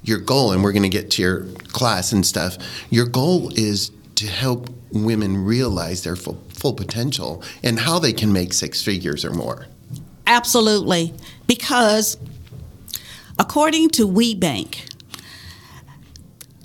your 0.02 0.18
goal, 0.18 0.52
and 0.52 0.62
we're 0.62 0.72
going 0.72 0.84
to 0.84 0.88
get 0.88 1.10
to 1.10 1.22
your 1.22 1.44
class 1.72 2.12
and 2.12 2.24
stuff. 2.24 2.56
Your 2.88 3.06
goal 3.06 3.52
is 3.58 3.90
to 4.16 4.26
help 4.26 4.70
women 4.92 5.44
realize 5.44 6.04
their 6.04 6.16
full, 6.16 6.42
full 6.48 6.72
potential 6.72 7.42
and 7.62 7.78
how 7.78 7.98
they 7.98 8.12
can 8.12 8.32
make 8.32 8.52
six 8.52 8.82
figures 8.82 9.24
or 9.24 9.30
more. 9.30 9.66
Absolutely. 10.26 11.12
Because 11.46 12.16
according 13.38 13.90
to 13.90 14.06
WeBank, 14.06 14.89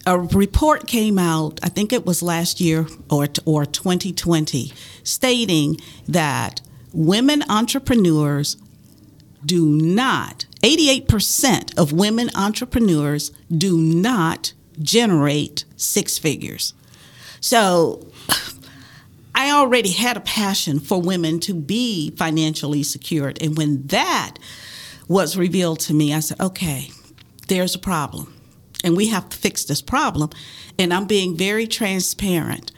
a 0.05 0.19
report 0.19 0.87
came 0.87 1.17
out, 1.17 1.59
I 1.63 1.69
think 1.69 1.91
it 1.91 2.05
was 2.05 2.21
last 2.21 2.61
year 2.61 2.87
or, 3.09 3.27
or 3.45 3.65
2020, 3.65 4.71
stating 5.03 5.77
that 6.07 6.61
women 6.93 7.43
entrepreneurs 7.49 8.57
do 9.45 9.65
not, 9.65 10.45
88% 10.61 11.77
of 11.77 11.91
women 11.91 12.29
entrepreneurs 12.35 13.31
do 13.55 13.77
not 13.77 14.53
generate 14.79 15.65
six 15.75 16.17
figures. 16.17 16.73
So 17.39 18.07
I 19.35 19.51
already 19.51 19.91
had 19.91 20.17
a 20.17 20.21
passion 20.21 20.79
for 20.79 21.01
women 21.01 21.39
to 21.41 21.53
be 21.53 22.11
financially 22.11 22.83
secured. 22.83 23.41
And 23.41 23.57
when 23.57 23.87
that 23.87 24.37
was 25.07 25.35
revealed 25.35 25.79
to 25.81 25.93
me, 25.93 26.13
I 26.13 26.19
said, 26.19 26.39
okay, 26.39 26.91
there's 27.47 27.75
a 27.75 27.79
problem 27.79 28.34
and 28.85 28.95
we 28.95 29.07
have 29.07 29.27
to 29.29 29.37
fix 29.37 29.65
this 29.65 29.81
problem. 29.81 30.29
And 30.77 30.93
I'm 30.93 31.07
being 31.07 31.35
very 31.35 31.67
transparent. 31.67 32.71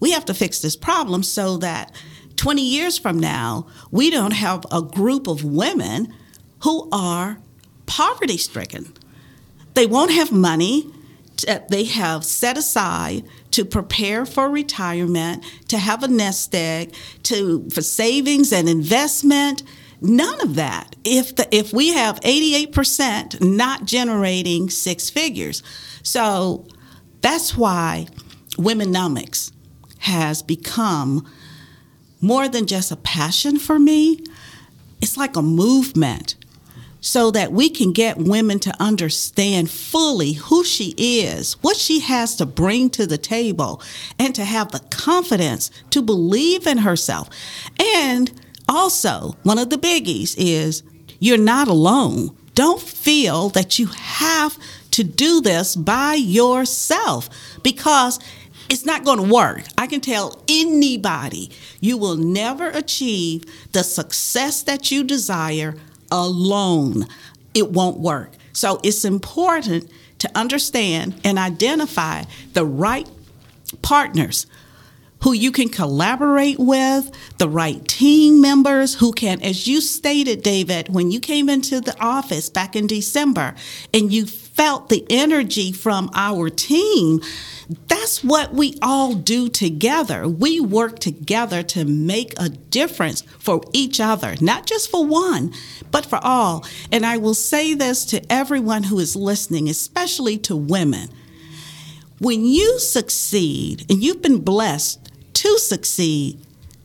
We 0.00 0.12
have 0.12 0.24
to 0.24 0.34
fix 0.34 0.60
this 0.60 0.74
problem 0.74 1.22
so 1.22 1.58
that 1.58 1.92
20 2.36 2.62
years 2.62 2.98
from 2.98 3.20
now, 3.20 3.66
we 3.90 4.10
don't 4.10 4.32
have 4.32 4.64
a 4.72 4.80
group 4.80 5.28
of 5.28 5.44
women 5.44 6.12
who 6.60 6.88
are 6.90 7.38
poverty 7.84 8.38
stricken. 8.38 8.94
They 9.74 9.86
won't 9.86 10.12
have 10.12 10.32
money 10.32 10.90
that 11.46 11.68
they 11.68 11.84
have 11.84 12.24
set 12.24 12.56
aside 12.56 13.24
to 13.50 13.64
prepare 13.64 14.24
for 14.24 14.48
retirement, 14.48 15.44
to 15.68 15.78
have 15.78 16.02
a 16.02 16.08
nest 16.08 16.54
egg, 16.54 16.94
to 17.24 17.68
for 17.70 17.82
savings 17.82 18.52
and 18.52 18.68
investment 18.68 19.62
None 20.00 20.40
of 20.40 20.54
that. 20.54 20.96
If 21.04 21.36
the, 21.36 21.48
if 21.54 21.72
we 21.72 21.88
have 21.90 22.20
88% 22.20 23.40
not 23.40 23.84
generating 23.84 24.70
six 24.70 25.10
figures. 25.10 25.62
So 26.02 26.66
that's 27.20 27.56
why 27.56 28.06
Womenomics 28.56 29.52
has 29.98 30.42
become 30.42 31.26
more 32.20 32.48
than 32.48 32.66
just 32.66 32.90
a 32.90 32.96
passion 32.96 33.58
for 33.58 33.78
me. 33.78 34.24
It's 35.00 35.16
like 35.16 35.36
a 35.36 35.42
movement 35.42 36.36
so 37.00 37.30
that 37.30 37.52
we 37.52 37.70
can 37.70 37.92
get 37.92 38.18
women 38.18 38.58
to 38.60 38.74
understand 38.80 39.70
fully 39.70 40.34
who 40.34 40.62
she 40.62 40.94
is, 40.98 41.54
what 41.62 41.76
she 41.76 42.00
has 42.00 42.36
to 42.36 42.46
bring 42.46 42.90
to 42.90 43.06
the 43.06 43.18
table, 43.18 43.82
and 44.18 44.34
to 44.34 44.44
have 44.44 44.70
the 44.70 44.80
confidence 44.90 45.70
to 45.90 46.02
believe 46.02 46.66
in 46.66 46.78
herself. 46.78 47.30
And 47.78 48.30
also, 48.70 49.36
one 49.42 49.58
of 49.58 49.68
the 49.68 49.76
biggies 49.76 50.34
is 50.38 50.82
you're 51.18 51.36
not 51.36 51.68
alone. 51.68 52.36
Don't 52.54 52.80
feel 52.80 53.48
that 53.50 53.78
you 53.78 53.86
have 53.86 54.56
to 54.92 55.02
do 55.02 55.40
this 55.40 55.74
by 55.74 56.14
yourself 56.14 57.28
because 57.62 58.20
it's 58.68 58.86
not 58.86 59.04
going 59.04 59.18
to 59.18 59.34
work. 59.34 59.64
I 59.76 59.88
can 59.88 60.00
tell 60.00 60.40
anybody 60.48 61.50
you 61.80 61.98
will 61.98 62.16
never 62.16 62.68
achieve 62.70 63.44
the 63.72 63.82
success 63.82 64.62
that 64.62 64.92
you 64.92 65.02
desire 65.02 65.74
alone. 66.10 67.06
It 67.54 67.72
won't 67.72 67.98
work. 67.98 68.32
So 68.52 68.80
it's 68.84 69.04
important 69.04 69.90
to 70.20 70.30
understand 70.38 71.20
and 71.24 71.38
identify 71.38 72.22
the 72.52 72.64
right 72.64 73.08
partners 73.82 74.46
who 75.22 75.32
you 75.32 75.52
can 75.52 75.68
collaborate 75.68 76.58
with, 76.58 77.10
the 77.38 77.48
right 77.48 77.86
team 77.86 78.40
members 78.40 78.94
who 78.94 79.12
can, 79.12 79.40
as 79.42 79.66
you 79.66 79.80
stated, 79.80 80.42
David, 80.42 80.88
when 80.88 81.10
you 81.10 81.20
came 81.20 81.48
into 81.48 81.80
the 81.80 81.98
office 82.00 82.48
back 82.48 82.74
in 82.74 82.86
December 82.86 83.54
and 83.92 84.12
you 84.12 84.26
felt 84.26 84.88
the 84.88 85.04
energy 85.10 85.72
from 85.72 86.10
our 86.14 86.48
team, 86.48 87.20
that's 87.86 88.24
what 88.24 88.52
we 88.52 88.76
all 88.82 89.14
do 89.14 89.48
together. 89.48 90.26
We 90.26 90.58
work 90.58 90.98
together 90.98 91.62
to 91.64 91.84
make 91.84 92.34
a 92.38 92.48
difference 92.48 93.22
for 93.38 93.60
each 93.72 94.00
other, 94.00 94.34
not 94.40 94.66
just 94.66 94.90
for 94.90 95.04
one, 95.04 95.52
but 95.90 96.06
for 96.06 96.18
all. 96.22 96.66
And 96.90 97.06
I 97.06 97.18
will 97.18 97.34
say 97.34 97.74
this 97.74 98.04
to 98.06 98.32
everyone 98.32 98.84
who 98.84 98.98
is 98.98 99.14
listening, 99.14 99.68
especially 99.68 100.38
to 100.38 100.56
women. 100.56 101.10
When 102.18 102.44
you 102.44 102.78
succeed 102.78 103.86
and 103.88 104.02
you've 104.02 104.20
been 104.20 104.40
blessed 104.40 105.09
to 105.40 105.58
succeed, 105.58 106.38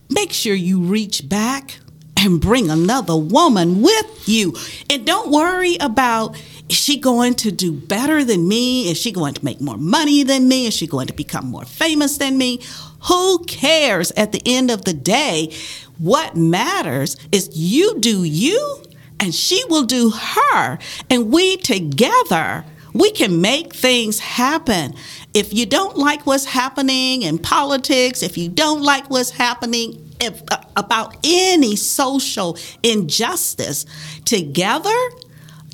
make 0.09 0.31
sure 0.31 0.55
you 0.55 0.79
reach 0.79 1.27
back 1.27 1.79
and 2.17 2.39
bring 2.39 2.69
another 2.69 3.17
woman 3.17 3.81
with 3.81 4.29
you. 4.29 4.55
And 4.89 5.05
don't 5.05 5.29
worry 5.29 5.75
about 5.81 6.41
is 6.69 6.77
she 6.77 6.97
going 6.97 7.33
to 7.35 7.51
do 7.51 7.73
better 7.73 8.23
than 8.23 8.47
me? 8.47 8.89
Is 8.89 8.97
she 8.97 9.11
going 9.11 9.33
to 9.33 9.43
make 9.43 9.59
more 9.59 9.75
money 9.75 10.23
than 10.23 10.47
me? 10.47 10.67
Is 10.67 10.73
she 10.73 10.87
going 10.87 11.07
to 11.07 11.13
become 11.13 11.47
more 11.47 11.65
famous 11.65 12.17
than 12.17 12.37
me? 12.37 12.61
Who 13.09 13.43
cares 13.43 14.11
at 14.11 14.31
the 14.31 14.41
end 14.45 14.71
of 14.71 14.85
the 14.85 14.93
day? 14.93 15.53
What 15.97 16.37
matters 16.37 17.17
is 17.33 17.49
you 17.57 17.99
do 17.99 18.23
you 18.23 18.83
and 19.19 19.35
she 19.35 19.61
will 19.65 19.83
do 19.83 20.11
her. 20.11 20.79
And 21.09 21.29
we 21.29 21.57
together, 21.57 22.63
we 22.95 23.11
can 23.11 23.41
make 23.41 23.75
things 23.75 24.19
happen 24.19 24.95
if 25.33 25.53
you 25.53 25.65
don't 25.65 25.97
like 25.97 26.25
what's 26.25 26.45
happening 26.45 27.23
in 27.23 27.37
politics, 27.37 28.23
if 28.23 28.37
you 28.37 28.47
don't 28.47 28.81
like 28.81 29.09
what's 29.09 29.31
happening 29.31 30.13
if, 30.21 30.41
uh, 30.49 30.61
about 30.77 31.17
any 31.25 31.75
social 31.75 32.57
injustice, 32.83 33.85
together, 34.23 34.97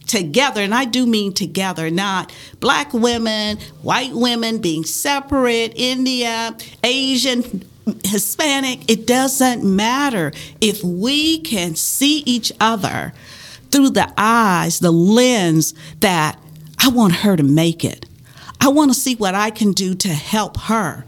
together, 0.07 0.61
and 0.61 0.73
I 0.73 0.85
do 0.85 1.05
mean 1.05 1.31
together, 1.31 1.91
not 1.91 2.33
black 2.59 2.91
women, 2.91 3.59
white 3.83 4.13
women 4.13 4.57
being 4.57 4.83
separate, 4.83 5.73
India, 5.75 6.57
Asian, 6.83 7.63
Hispanic, 8.03 8.89
it 8.89 9.05
doesn't 9.05 9.63
matter. 9.63 10.31
If 10.59 10.83
we 10.83 11.39
can 11.41 11.75
see 11.75 12.23
each 12.25 12.51
other 12.59 13.13
through 13.69 13.91
the 13.91 14.11
eyes, 14.17 14.79
the 14.79 14.91
lens 14.91 15.75
that 15.99 16.40
I 16.83 16.89
want 16.89 17.13
her 17.13 17.35
to 17.35 17.43
make 17.43 17.85
it. 17.85 18.05
I 18.59 18.69
want 18.69 18.91
to 18.91 18.99
see 18.99 19.15
what 19.15 19.35
I 19.35 19.49
can 19.49 19.71
do 19.71 19.93
to 19.95 20.09
help 20.09 20.57
her. 20.61 21.05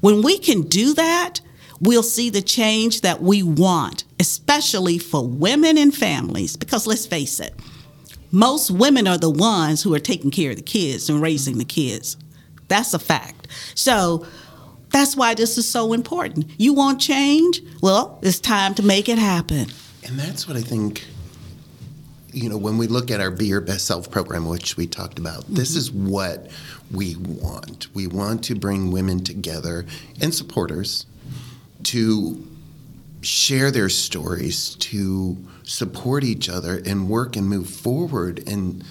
When 0.00 0.22
we 0.22 0.38
can 0.38 0.62
do 0.62 0.94
that, 0.94 1.40
we'll 1.80 2.02
see 2.02 2.30
the 2.30 2.42
change 2.42 3.02
that 3.02 3.22
we 3.22 3.42
want, 3.42 4.04
especially 4.18 4.98
for 4.98 5.26
women 5.26 5.78
and 5.78 5.94
families. 5.94 6.56
Because 6.56 6.86
let's 6.86 7.06
face 7.06 7.40
it, 7.40 7.54
most 8.30 8.70
women 8.70 9.06
are 9.06 9.18
the 9.18 9.30
ones 9.30 9.82
who 9.82 9.94
are 9.94 10.00
taking 10.00 10.30
care 10.30 10.50
of 10.50 10.56
the 10.56 10.62
kids 10.62 11.08
and 11.08 11.20
raising 11.20 11.58
the 11.58 11.64
kids. 11.64 12.16
That's 12.68 12.94
a 12.94 12.98
fact. 12.98 13.48
So 13.74 14.26
that's 14.90 15.16
why 15.16 15.34
this 15.34 15.58
is 15.58 15.68
so 15.68 15.92
important. 15.92 16.50
You 16.58 16.72
want 16.72 17.00
change? 17.00 17.60
Well, 17.80 18.18
it's 18.22 18.40
time 18.40 18.74
to 18.74 18.82
make 18.82 19.08
it 19.08 19.18
happen. 19.18 19.66
And 20.04 20.18
that's 20.18 20.48
what 20.48 20.56
I 20.56 20.62
think, 20.62 21.04
you 22.32 22.48
know, 22.48 22.56
when 22.56 22.78
we 22.78 22.86
look 22.86 23.10
at 23.10 23.20
our 23.20 23.30
Be 23.30 23.46
Your 23.46 23.60
Best 23.60 23.84
Self 23.84 24.10
program, 24.10 24.46
which 24.46 24.76
we 24.76 24.86
talked 24.86 25.18
about, 25.18 25.44
mm-hmm. 25.44 25.54
this 25.54 25.76
is 25.76 25.90
what 25.90 26.50
we 26.90 27.16
want. 27.16 27.88
We 27.94 28.06
want 28.06 28.44
to 28.44 28.54
bring 28.54 28.90
women 28.90 29.22
together 29.22 29.86
and 30.20 30.34
supporters 30.34 31.06
to 31.84 32.46
share 33.20 33.70
their 33.70 33.88
stories, 33.88 34.74
to 34.76 35.36
support 35.62 36.24
each 36.24 36.48
other 36.48 36.82
and 36.84 37.08
work 37.08 37.36
and 37.36 37.48
move 37.48 37.68
forward. 37.68 38.42
And 38.46 38.84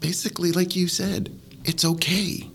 basically, 0.00 0.52
like 0.52 0.74
you 0.76 0.88
said, 0.88 1.30
it's 1.64 1.84
okay. 1.84 2.48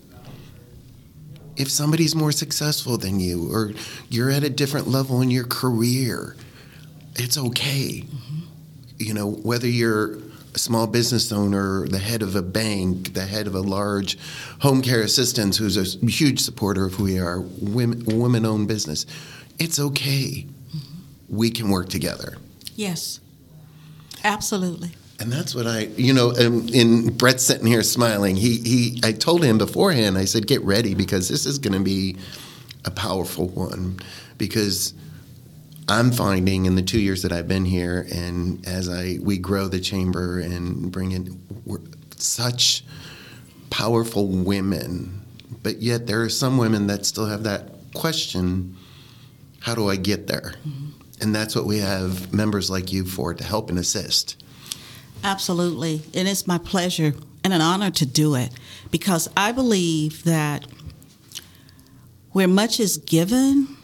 If 1.57 1.69
somebody's 1.69 2.15
more 2.15 2.31
successful 2.31 2.97
than 2.97 3.19
you, 3.19 3.51
or 3.51 3.71
you're 4.09 4.29
at 4.29 4.43
a 4.43 4.49
different 4.49 4.87
level 4.87 5.21
in 5.21 5.31
your 5.31 5.45
career, 5.45 6.35
it's 7.15 7.37
okay. 7.37 8.01
Mm-hmm. 8.01 8.44
You 8.97 9.13
know, 9.13 9.29
whether 9.29 9.67
you're 9.67 10.19
a 10.53 10.57
small 10.57 10.87
business 10.87 11.31
owner, 11.31 11.85
the 11.87 11.99
head 11.99 12.21
of 12.21 12.35
a 12.35 12.41
bank, 12.41 13.13
the 13.13 13.25
head 13.25 13.45
of 13.45 13.55
a 13.55 13.59
large 13.59 14.17
home 14.59 14.81
care 14.81 15.01
assistance 15.01 15.57
who's 15.57 15.77
a 15.77 16.07
huge 16.07 16.39
supporter 16.39 16.85
of 16.85 16.93
who 16.93 17.03
we 17.03 17.19
are, 17.19 17.41
women, 17.41 18.03
women 18.19 18.45
owned 18.45 18.67
business, 18.67 19.05
it's 19.59 19.79
okay. 19.79 20.45
Mm-hmm. 20.47 21.37
We 21.37 21.51
can 21.51 21.69
work 21.69 21.89
together. 21.89 22.37
Yes, 22.75 23.19
absolutely. 24.23 24.91
And 25.19 25.31
that's 25.31 25.55
what 25.55 25.65
I, 25.65 25.81
you 25.95 26.13
know, 26.13 26.31
um, 26.31 26.67
in 26.69 27.15
Brett 27.15 27.39
sitting 27.39 27.67
here 27.67 27.83
smiling, 27.83 28.35
he, 28.35 28.57
he, 28.57 28.99
I 29.03 29.13
told 29.13 29.43
him 29.43 29.57
beforehand, 29.57 30.17
I 30.17 30.25
said, 30.25 30.45
get 30.47 30.61
ready 30.61 30.93
because 30.93 31.29
this 31.29 31.45
is 31.45 31.57
going 31.57 31.73
to 31.73 31.79
be 31.79 32.17
a 32.83 32.91
powerful 32.91 33.47
one 33.47 33.99
because 34.37 34.93
I'm 35.87 36.11
finding 36.11 36.65
in 36.65 36.75
the 36.75 36.81
two 36.81 36.99
years 36.99 37.21
that 37.21 37.31
I've 37.31 37.47
been 37.47 37.65
here, 37.65 38.07
and 38.11 38.65
as 38.67 38.89
I 38.89 39.19
we 39.21 39.37
grow 39.37 39.67
the 39.67 39.79
chamber 39.79 40.39
and 40.39 40.91
bring 40.91 41.11
in 41.11 41.39
such 42.17 42.83
powerful 43.69 44.27
women, 44.27 45.21
but 45.61 45.81
yet 45.81 46.07
there 46.07 46.21
are 46.23 46.29
some 46.29 46.57
women 46.57 46.87
that 46.87 47.05
still 47.05 47.27
have 47.27 47.43
that 47.43 47.69
question: 47.93 48.75
How 49.59 49.75
do 49.75 49.87
I 49.87 49.95
get 49.95 50.27
there? 50.27 50.55
Mm-hmm. 50.67 50.89
And 51.21 51.35
that's 51.35 51.55
what 51.55 51.65
we 51.65 51.77
have 51.77 52.33
members 52.33 52.69
like 52.69 52.91
you 52.91 53.05
for 53.05 53.33
to 53.33 53.43
help 53.43 53.69
and 53.69 53.77
assist. 53.77 54.43
Absolutely, 55.23 56.01
and 56.15 56.27
it's 56.27 56.47
my 56.47 56.57
pleasure 56.57 57.13
and 57.43 57.53
an 57.53 57.61
honor 57.61 57.91
to 57.91 58.07
do 58.07 58.33
it 58.33 58.51
because 58.89 59.29
I 59.37 59.51
believe 59.51 60.23
that 60.23 60.65
where 62.31 62.47
much 62.47 62.79
is 62.79 62.97
given 62.97 63.77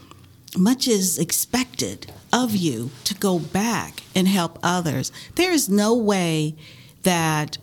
much 0.58 0.88
is 0.88 1.17
expected 1.17 2.12
of 2.34 2.55
you 2.55 2.91
to 3.05 3.13
go 3.15 3.39
back 3.39 4.03
and 4.15 4.27
help 4.27 4.60
others. 4.63 5.12
There 5.36 5.51
is 5.51 5.70
no 5.70 5.96
way 5.96 6.55
that 7.03 7.58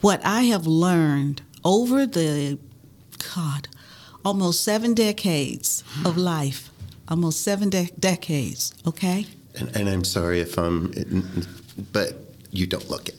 what 0.00 0.24
I 0.24 0.42
have 0.42 0.66
learned 0.66 1.42
over 1.64 2.06
the, 2.06 2.58
God, 3.34 3.68
almost 4.24 4.62
seven 4.62 4.94
decades 4.94 5.82
of 6.04 6.16
life, 6.16 6.70
almost 7.08 7.40
seven 7.42 7.70
de- 7.70 7.90
decades, 7.98 8.74
okay? 8.86 9.26
And, 9.56 9.74
and, 9.76 9.88
I'm 9.88 10.04
sorry 10.04 10.40
if 10.40 10.56
I'm, 10.56 10.92
but 11.92 12.16
you 12.50 12.66
don't 12.66 12.88
look 12.88 13.08
it. 13.08 13.18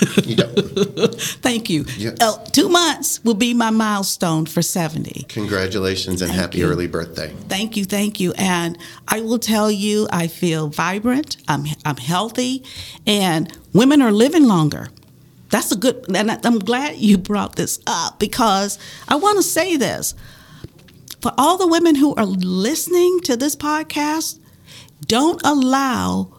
you 0.24 0.36
don't. 0.36 1.20
Thank 1.42 1.68
you. 1.68 1.84
Yeah. 1.96 2.14
Uh, 2.20 2.38
two 2.46 2.68
months 2.68 3.22
will 3.24 3.34
be 3.34 3.54
my 3.54 3.70
milestone 3.70 4.46
for 4.46 4.62
70. 4.62 5.24
Congratulations 5.28 6.22
and 6.22 6.30
thank 6.30 6.40
happy 6.40 6.58
you. 6.58 6.68
early 6.68 6.86
birthday. 6.86 7.28
Thank 7.48 7.76
you, 7.76 7.84
thank 7.84 8.20
you. 8.20 8.32
And 8.36 8.78
I 9.08 9.20
will 9.20 9.38
tell 9.38 9.70
you, 9.70 10.08
I 10.10 10.26
feel 10.26 10.68
vibrant, 10.68 11.36
I'm, 11.48 11.64
I'm 11.84 11.96
healthy, 11.96 12.64
and 13.06 13.52
women 13.72 14.02
are 14.02 14.12
living 14.12 14.44
longer. 14.44 14.88
That's 15.50 15.72
a 15.72 15.76
good, 15.76 16.06
and 16.14 16.30
I'm 16.46 16.60
glad 16.60 16.96
you 16.96 17.18
brought 17.18 17.56
this 17.56 17.80
up 17.86 18.18
because 18.18 18.78
I 19.08 19.16
want 19.16 19.36
to 19.38 19.42
say 19.42 19.76
this. 19.76 20.14
For 21.20 21.32
all 21.36 21.58
the 21.58 21.66
women 21.68 21.96
who 21.96 22.14
are 22.14 22.24
listening 22.24 23.20
to 23.24 23.36
this 23.36 23.54
podcast, 23.54 24.38
don't 25.06 25.40
allow 25.44 26.32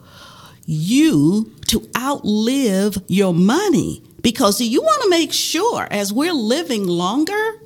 you 0.71 1.53
to 1.67 1.89
outlive 1.97 2.97
your 3.07 3.33
money 3.33 4.01
because 4.21 4.61
you 4.61 4.81
want 4.81 5.03
to 5.03 5.09
make 5.09 5.33
sure 5.33 5.87
as 5.91 6.13
we're 6.13 6.33
living 6.33 6.87
longer 6.87 7.59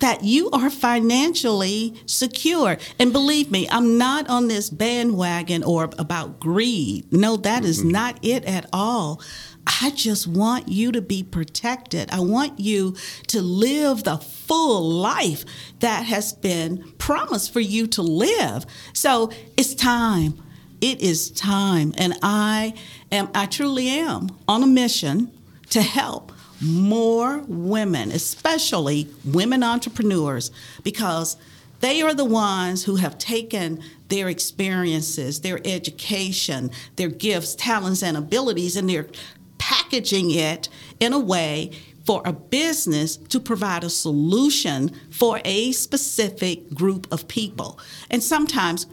that 0.00 0.22
you 0.22 0.50
are 0.50 0.70
financially 0.70 1.94
secure. 2.06 2.76
And 2.98 3.12
believe 3.12 3.50
me, 3.50 3.68
I'm 3.70 3.96
not 3.98 4.28
on 4.28 4.48
this 4.48 4.70
bandwagon 4.70 5.64
or 5.64 5.84
about 5.98 6.38
greed. 6.38 7.12
No, 7.12 7.36
that 7.38 7.64
is 7.64 7.80
mm-hmm. 7.80 7.90
not 7.90 8.18
it 8.22 8.44
at 8.44 8.66
all. 8.72 9.20
I 9.66 9.90
just 9.90 10.26
want 10.26 10.68
you 10.68 10.92
to 10.92 11.00
be 11.00 11.22
protected. 11.22 12.10
I 12.10 12.20
want 12.20 12.60
you 12.60 12.96
to 13.28 13.40
live 13.40 14.04
the 14.04 14.18
full 14.18 14.88
life 14.90 15.44
that 15.80 16.04
has 16.04 16.32
been 16.32 16.92
promised 16.98 17.52
for 17.52 17.60
you 17.60 17.86
to 17.88 18.02
live. 18.02 18.66
So 18.92 19.30
it's 19.56 19.74
time. 19.74 20.40
It 20.84 21.00
is 21.00 21.30
time. 21.30 21.94
And 21.96 22.12
I 22.22 22.74
am, 23.10 23.30
I 23.34 23.46
truly 23.46 23.88
am 23.88 24.28
on 24.46 24.62
a 24.62 24.66
mission 24.66 25.32
to 25.70 25.80
help 25.80 26.30
more 26.60 27.38
women, 27.48 28.12
especially 28.12 29.08
women 29.24 29.62
entrepreneurs, 29.62 30.50
because 30.82 31.38
they 31.80 32.02
are 32.02 32.12
the 32.12 32.26
ones 32.26 32.84
who 32.84 32.96
have 32.96 33.16
taken 33.16 33.82
their 34.08 34.28
experiences, 34.28 35.40
their 35.40 35.58
education, 35.64 36.70
their 36.96 37.08
gifts, 37.08 37.54
talents, 37.54 38.02
and 38.02 38.14
abilities, 38.14 38.76
and 38.76 38.90
they're 38.90 39.08
packaging 39.56 40.32
it 40.32 40.68
in 41.00 41.14
a 41.14 41.18
way 41.18 41.70
for 42.04 42.20
a 42.26 42.32
business 42.34 43.16
to 43.16 43.40
provide 43.40 43.84
a 43.84 43.88
solution 43.88 44.90
for 45.08 45.40
a 45.46 45.72
specific 45.72 46.74
group 46.74 47.10
of 47.10 47.26
people. 47.26 47.78
And 48.10 48.22
sometimes 48.22 48.86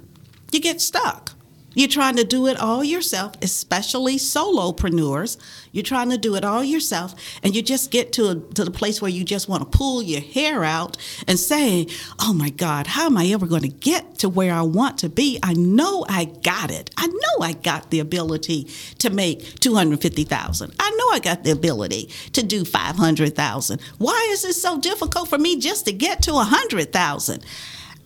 you 0.53 0.61
get 0.61 0.79
stuck 0.79 1.33
you're 1.73 1.87
trying 1.87 2.17
to 2.17 2.23
do 2.23 2.47
it 2.47 2.59
all 2.59 2.83
yourself, 2.83 3.33
especially 3.41 4.17
solopreneurs. 4.17 5.37
You're 5.71 5.83
trying 5.83 6.09
to 6.09 6.17
do 6.17 6.35
it 6.35 6.43
all 6.43 6.63
yourself, 6.63 7.15
and 7.43 7.55
you 7.55 7.61
just 7.61 7.91
get 7.91 8.11
to, 8.13 8.29
a, 8.29 8.35
to 8.35 8.65
the 8.65 8.71
place 8.71 9.01
where 9.01 9.11
you 9.11 9.23
just 9.23 9.47
want 9.47 9.63
to 9.63 9.77
pull 9.77 10.01
your 10.01 10.21
hair 10.21 10.63
out 10.63 10.97
and 11.27 11.39
say, 11.39 11.87
Oh 12.19 12.33
my 12.33 12.49
God, 12.49 12.87
how 12.87 13.05
am 13.05 13.17
I 13.17 13.27
ever 13.27 13.45
going 13.45 13.61
to 13.61 13.69
get 13.69 14.19
to 14.19 14.29
where 14.29 14.53
I 14.53 14.63
want 14.63 14.97
to 14.99 15.09
be? 15.09 15.39
I 15.41 15.53
know 15.53 16.05
I 16.09 16.25
got 16.25 16.71
it. 16.71 16.89
I 16.97 17.07
know 17.07 17.45
I 17.45 17.53
got 17.53 17.89
the 17.89 17.99
ability 17.99 18.67
to 18.99 19.09
make 19.09 19.59
250000 19.59 20.73
I 20.79 20.89
know 20.91 21.09
I 21.11 21.19
got 21.19 21.43
the 21.43 21.51
ability 21.51 22.09
to 22.33 22.43
do 22.43 22.65
500000 22.65 23.81
Why 23.97 24.29
is 24.31 24.43
it 24.45 24.53
so 24.53 24.79
difficult 24.79 25.29
for 25.29 25.37
me 25.37 25.59
just 25.59 25.85
to 25.85 25.91
get 25.91 26.21
to 26.23 26.33
100000 26.33 27.45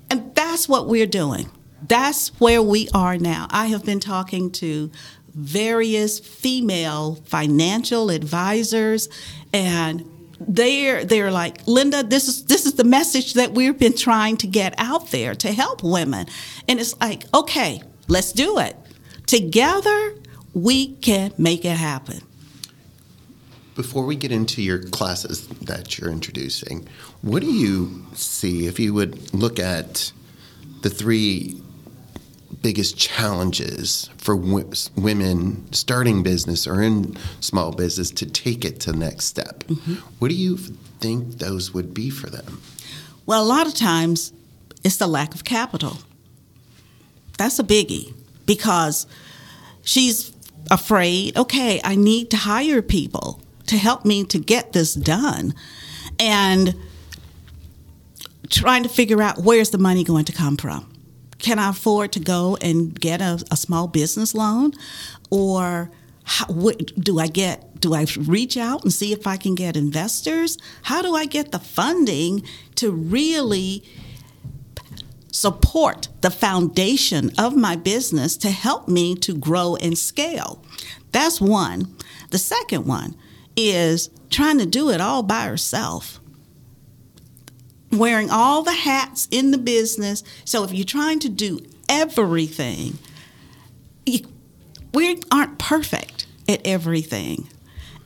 And 0.10 0.36
that's 0.36 0.70
what 0.70 0.88
we're 0.88 1.08
doing 1.08 1.50
that's 1.82 2.30
where 2.40 2.62
we 2.62 2.90
are 2.94 3.18
now. 3.18 3.48
I 3.50 3.68
have 3.68 3.86
been 3.86 4.00
talking 4.00 4.52
to 4.54 4.92
various 5.36 6.20
female 6.20 7.16
financial 7.26 8.10
advisors 8.10 9.10
and 9.54 10.10
they're 10.40 11.04
they're 11.04 11.32
like 11.32 11.66
Linda 11.68 12.04
this 12.04 12.28
is 12.28 12.46
this 12.46 12.66
is 12.66 12.74
the 12.74 12.84
message 12.84 13.34
that 13.34 13.54
we've 13.54 13.78
been 13.78 13.96
trying 13.96 14.38
to 14.38 14.48
get 14.48 14.74
out 14.78 15.12
there 15.12 15.36
to 15.36 15.52
help 15.52 15.84
women. 15.84 16.28
And 16.68 16.80
it's 16.80 16.98
like 17.00 17.24
okay 17.34 17.82
let's 18.08 18.32
do 18.32 18.60
it. 18.60 18.78
Together 19.26 20.16
we 20.54 20.96
can 20.96 21.34
make 21.38 21.66
it 21.66 21.78
happen. 21.78 22.22
Before 23.76 24.06
we 24.06 24.16
get 24.16 24.32
into 24.32 24.62
your 24.62 24.84
classes 24.84 25.48
that 25.48 25.98
you're 25.98 26.12
introducing 26.12 26.88
what 27.22 27.42
do 27.42 27.52
you 27.52 28.06
see 28.14 28.68
if 28.68 28.80
you 28.80 28.94
would 28.94 29.34
look 29.34 29.60
at 29.60 30.14
the 30.82 30.90
three 30.90 31.62
biggest 32.66 32.98
challenges 32.98 34.10
for 34.18 34.36
w- 34.36 34.68
women 34.96 35.72
starting 35.72 36.24
business 36.24 36.66
or 36.66 36.82
in 36.82 37.16
small 37.40 37.72
business 37.72 38.10
to 38.10 38.26
take 38.26 38.66
it 38.66 38.80
to 38.80 38.92
the 38.92 38.98
next 38.98 39.26
step? 39.26 39.64
Mm-hmm. 39.66 39.94
What 40.18 40.30
do 40.30 40.34
you 40.34 40.58
think 40.58 41.38
those 41.38 41.76
would 41.76 41.94
be 41.94 42.10
for 42.10 42.28
them? 42.28 42.60
Well, 43.28 43.44
a 43.44 43.46
lot 43.46 43.68
of 43.68 43.76
times 43.76 44.34
it's 44.84 44.98
the 44.98 45.06
lack 45.06 45.36
of 45.36 45.44
capital. 45.44 46.00
That's 47.38 47.60
a 47.60 47.64
biggie 47.64 48.16
because 48.48 49.06
she's 49.84 50.34
afraid, 50.72 51.38
okay, 51.38 51.80
I 51.84 51.96
need 51.96 52.32
to 52.32 52.38
hire 52.38 52.82
people 52.82 53.42
to 53.68 53.78
help 53.78 54.06
me 54.06 54.24
to 54.24 54.40
get 54.40 54.74
this 54.74 54.96
done. 54.96 55.54
And 56.20 56.74
trying 58.50 58.82
to 58.82 58.90
figure 58.90 59.22
out 59.22 59.38
where's 59.38 59.70
the 59.70 59.78
money 59.78 60.04
going 60.04 60.26
to 60.26 60.34
come 60.34 60.58
from 60.58 60.95
can 61.46 61.60
I 61.60 61.70
afford 61.70 62.12
to 62.14 62.20
go 62.20 62.58
and 62.60 63.00
get 63.00 63.22
a, 63.22 63.40
a 63.52 63.56
small 63.56 63.88
business 63.88 64.34
loan? 64.34 64.74
Or 65.30 65.92
how, 66.24 66.48
what, 66.48 66.96
do 67.00 67.20
I 67.20 67.28
get? 67.28 67.80
Do 67.80 67.94
I 67.94 68.08
reach 68.18 68.58
out 68.58 68.82
and 68.84 68.92
see 68.92 69.14
if 69.14 69.28
I 69.28 69.38
can 69.38 69.54
get 69.54 69.78
investors? 69.78 70.58
How 70.82 71.04
do 71.04 71.14
I 71.14 71.28
get 71.28 71.52
the 71.52 71.60
funding 71.60 72.42
to 72.76 72.90
really 72.90 73.84
support 75.32 76.08
the 76.22 76.32
foundation 76.32 77.32
of 77.38 77.56
my 77.56 77.76
business 77.76 78.38
to 78.38 78.50
help 78.50 78.88
me 78.88 79.14
to 79.18 79.38
grow 79.38 79.76
and 79.76 79.96
scale? 79.96 80.64
That's 81.12 81.40
one. 81.40 81.96
The 82.32 82.40
second 82.40 82.88
one 82.88 83.16
is 83.56 84.10
trying 84.32 84.58
to 84.58 84.66
do 84.66 84.90
it 84.90 85.00
all 85.00 85.22
by 85.22 85.44
herself 85.44 86.20
wearing 87.98 88.30
all 88.30 88.64
the 88.64 88.74
hats 88.74 89.28
in 89.32 89.52
the 89.52 89.58
business. 89.58 90.24
So 90.44 90.64
if 90.64 90.74
you're 90.74 90.86
trying 90.86 91.20
to 91.20 91.30
do 91.30 91.60
everything, 91.90 92.98
you, 94.06 94.28
we 94.94 95.22
aren't 95.32 95.60
perfect 95.60 96.28
at 96.48 96.62
everything. 96.66 97.50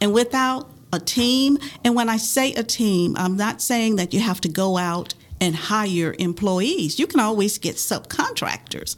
And 0.02 0.13
without 0.13 0.69
a 0.91 0.99
team, 0.99 1.58
and 1.84 1.95
when 1.95 2.10
I 2.10 2.17
say 2.17 2.54
a 2.54 2.63
team, 2.63 3.15
I'm 3.17 3.38
not 3.38 3.62
saying 3.62 3.97
that 3.97 4.13
you 4.13 4.19
have 4.21 4.41
to 4.41 4.49
go 4.49 4.78
out 4.78 5.13
and 5.41 5.56
hire 5.56 6.15
employees. 6.19 6.99
You 6.99 7.08
can 7.08 7.19
always 7.19 7.58
get 7.58 7.75
subcontractors 7.75 8.95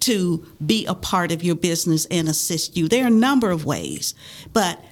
to 0.00 0.46
be 0.64 0.86
a 0.86 0.94
part 0.94 1.32
of 1.32 1.42
your 1.42 1.54
business 1.54 2.06
and 2.06 2.28
assist 2.28 2.76
you. 2.76 2.88
There 2.88 3.04
are 3.04 3.08
a 3.08 3.10
number 3.10 3.50
of 3.50 3.64
ways, 3.64 4.14
but 4.52 4.82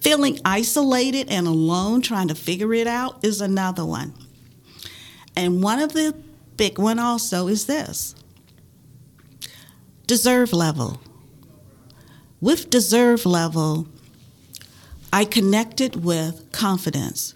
feeling 0.00 0.40
isolated 0.44 1.30
and 1.30 1.46
alone 1.46 2.02
trying 2.02 2.28
to 2.28 2.34
figure 2.34 2.74
it 2.74 2.86
out 2.86 3.24
is 3.24 3.40
another 3.40 3.84
one. 3.84 4.14
And 5.36 5.62
one 5.62 5.78
of 5.78 5.92
the 5.92 6.14
big 6.56 6.78
one 6.78 6.98
also 6.98 7.48
is 7.48 7.66
this 7.66 8.14
deserve 10.06 10.52
level. 10.52 11.00
With 12.40 12.70
deserve 12.70 13.24
level, 13.24 13.86
I 15.12 15.24
connected 15.24 16.04
with 16.04 16.50
confidence. 16.52 17.34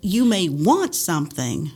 You 0.00 0.24
may 0.24 0.48
want 0.48 0.94
something, 0.94 1.70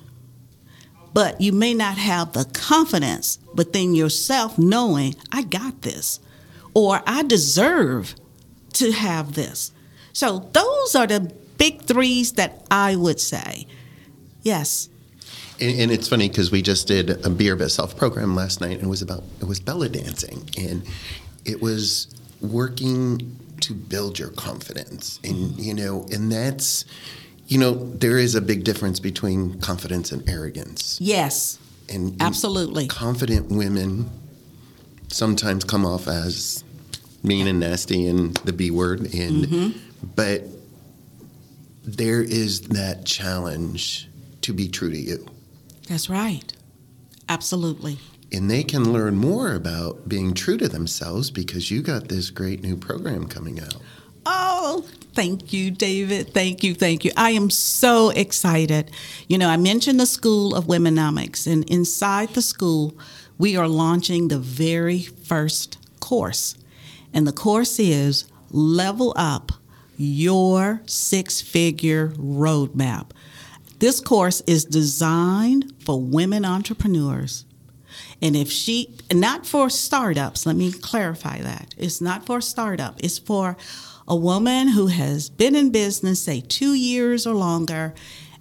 but 1.15 1.41
you 1.41 1.53
may 1.53 1.73
not 1.73 1.97
have 1.97 2.33
the 2.33 2.45
confidence 2.45 3.39
within 3.55 3.95
yourself 3.95 4.59
knowing, 4.59 5.15
I 5.33 5.43
got 5.43 5.83
this, 5.83 6.21
or 6.75 7.03
I 7.07 7.23
deserve 7.23 8.15
to 8.75 8.93
have 8.93 9.35
this. 9.35 9.73
So, 10.13 10.51
those 10.53 10.95
are 10.95 11.07
the 11.07 11.33
big 11.59 11.83
threes 11.83 12.33
that 12.33 12.67
I 12.71 12.97
would 12.97 13.21
say. 13.21 13.67
Yes. 14.47 14.89
And, 15.61 15.81
and 15.81 15.91
it's 15.91 16.07
funny 16.07 16.29
because 16.29 16.53
we 16.53 16.63
just 16.63 16.87
did 16.87 17.27
a 17.27 17.31
Be 17.31 17.47
Your 17.47 17.57
Best 17.57 17.75
Self 17.75 17.97
program 17.97 18.37
last 18.37 18.61
night, 18.61 18.75
and 18.75 18.85
it 18.85 18.89
was 18.89 19.03
about 19.03 19.25
it 19.41 19.49
was 19.49 19.59
belly 19.59 19.89
dancing, 19.89 20.49
and 20.57 20.85
it 21.45 21.61
was 21.61 22.15
working 22.41 23.37
to 23.63 23.75
build 23.75 24.21
your 24.21 24.29
confidence, 24.31 25.19
and 25.25 25.59
you 25.59 25.75
know, 25.75 26.07
and 26.13 26.31
that's 26.31 26.85
you 27.49 27.59
know, 27.59 27.75
there 27.75 28.19
is 28.19 28.37
a 28.37 28.41
big 28.41 28.63
difference 28.63 29.01
between 29.01 29.61
confidence 29.61 30.13
and 30.13 30.29
arrogance. 30.29 30.99
Yes. 31.01 31.59
And, 31.89 32.11
and 32.13 32.23
absolutely, 32.23 32.87
confident 32.87 33.49
women 33.49 34.09
sometimes 35.09 35.65
come 35.65 35.85
off 35.85 36.07
as 36.07 36.63
mean 37.25 37.49
and 37.49 37.59
nasty 37.59 38.07
and 38.07 38.37
the 38.39 38.53
B 38.53 38.71
word, 38.71 39.01
and 39.01 39.47
mm-hmm. 39.47 39.79
but 40.15 40.45
there 41.83 42.23
is 42.23 42.63
that 42.69 43.05
challenge 43.05 44.09
to 44.47 44.53
be 44.53 44.69
true 44.69 44.91
to 44.91 44.99
you. 44.99 45.27
That's 45.89 46.09
right. 46.09 46.53
Absolutely. 47.29 47.99
And 48.33 48.51
they 48.51 48.63
can 48.63 48.93
learn 48.93 49.17
more 49.17 49.55
about 49.55 50.09
being 50.09 50.35
true 50.35 50.57
to 50.59 50.69
themselves 50.69 51.31
because 51.31 51.71
you 51.71 51.83
got 51.83 52.09
this 52.09 52.31
great 52.31 52.63
new 52.63 52.77
program 52.77 53.29
coming 53.29 53.61
out. 53.61 53.77
Oh, 54.25 54.85
thank 55.15 55.53
you, 55.53 55.71
David. 55.71 56.35
Thank 56.35 56.65
you, 56.65 56.75
thank 56.75 57.05
you. 57.05 57.13
I 57.17 57.31
am 57.31 57.51
so 57.51 58.11
excited. 58.11 58.91
You 59.29 59.39
know, 59.39 59.49
I 59.49 59.57
mentioned 59.57 60.01
the 60.01 60.07
School 60.07 60.55
of 60.55 60.65
Womenomics, 60.65 61.47
and 61.47 61.69
inside 61.71 62.31
the 62.31 62.43
school, 62.43 62.97
we 63.39 63.57
are 63.57 63.69
launching 63.69 64.27
the 64.29 64.39
very 64.39 65.03
first 65.03 65.79
course. 66.01 66.57
And 67.15 67.27
the 67.27 67.33
course 67.33 67.79
is 67.79 68.25
Level 68.51 69.13
Up 69.17 69.53
Your 69.97 70.83
Six 70.87 71.41
Figure 71.41 72.09
Roadmap. 72.09 73.11
This 73.79 74.01
course 74.01 74.43
is 74.47 74.65
designed 74.65 75.73
for 75.81 76.01
women 76.01 76.45
entrepreneurs. 76.45 77.45
And 78.23 78.35
if 78.35 78.51
she, 78.51 78.97
not 79.13 79.47
for 79.47 79.69
startups, 79.69 80.47
let 80.47 80.57
me 80.57 80.73
clarify 80.73 81.41
that. 81.41 81.75
It's 81.77 82.01
not 82.01 82.25
for 82.25 82.41
startup, 82.41 83.03
it's 83.03 83.19
for 83.19 83.57
a 84.09 84.17
woman 84.17 84.69
who 84.69 84.87
has 84.87 85.29
been 85.29 85.55
in 85.55 85.71
business, 85.71 86.23
say 86.23 86.41
two 86.41 86.75
years 86.75 87.27
or 87.27 87.35
longer, 87.35 87.95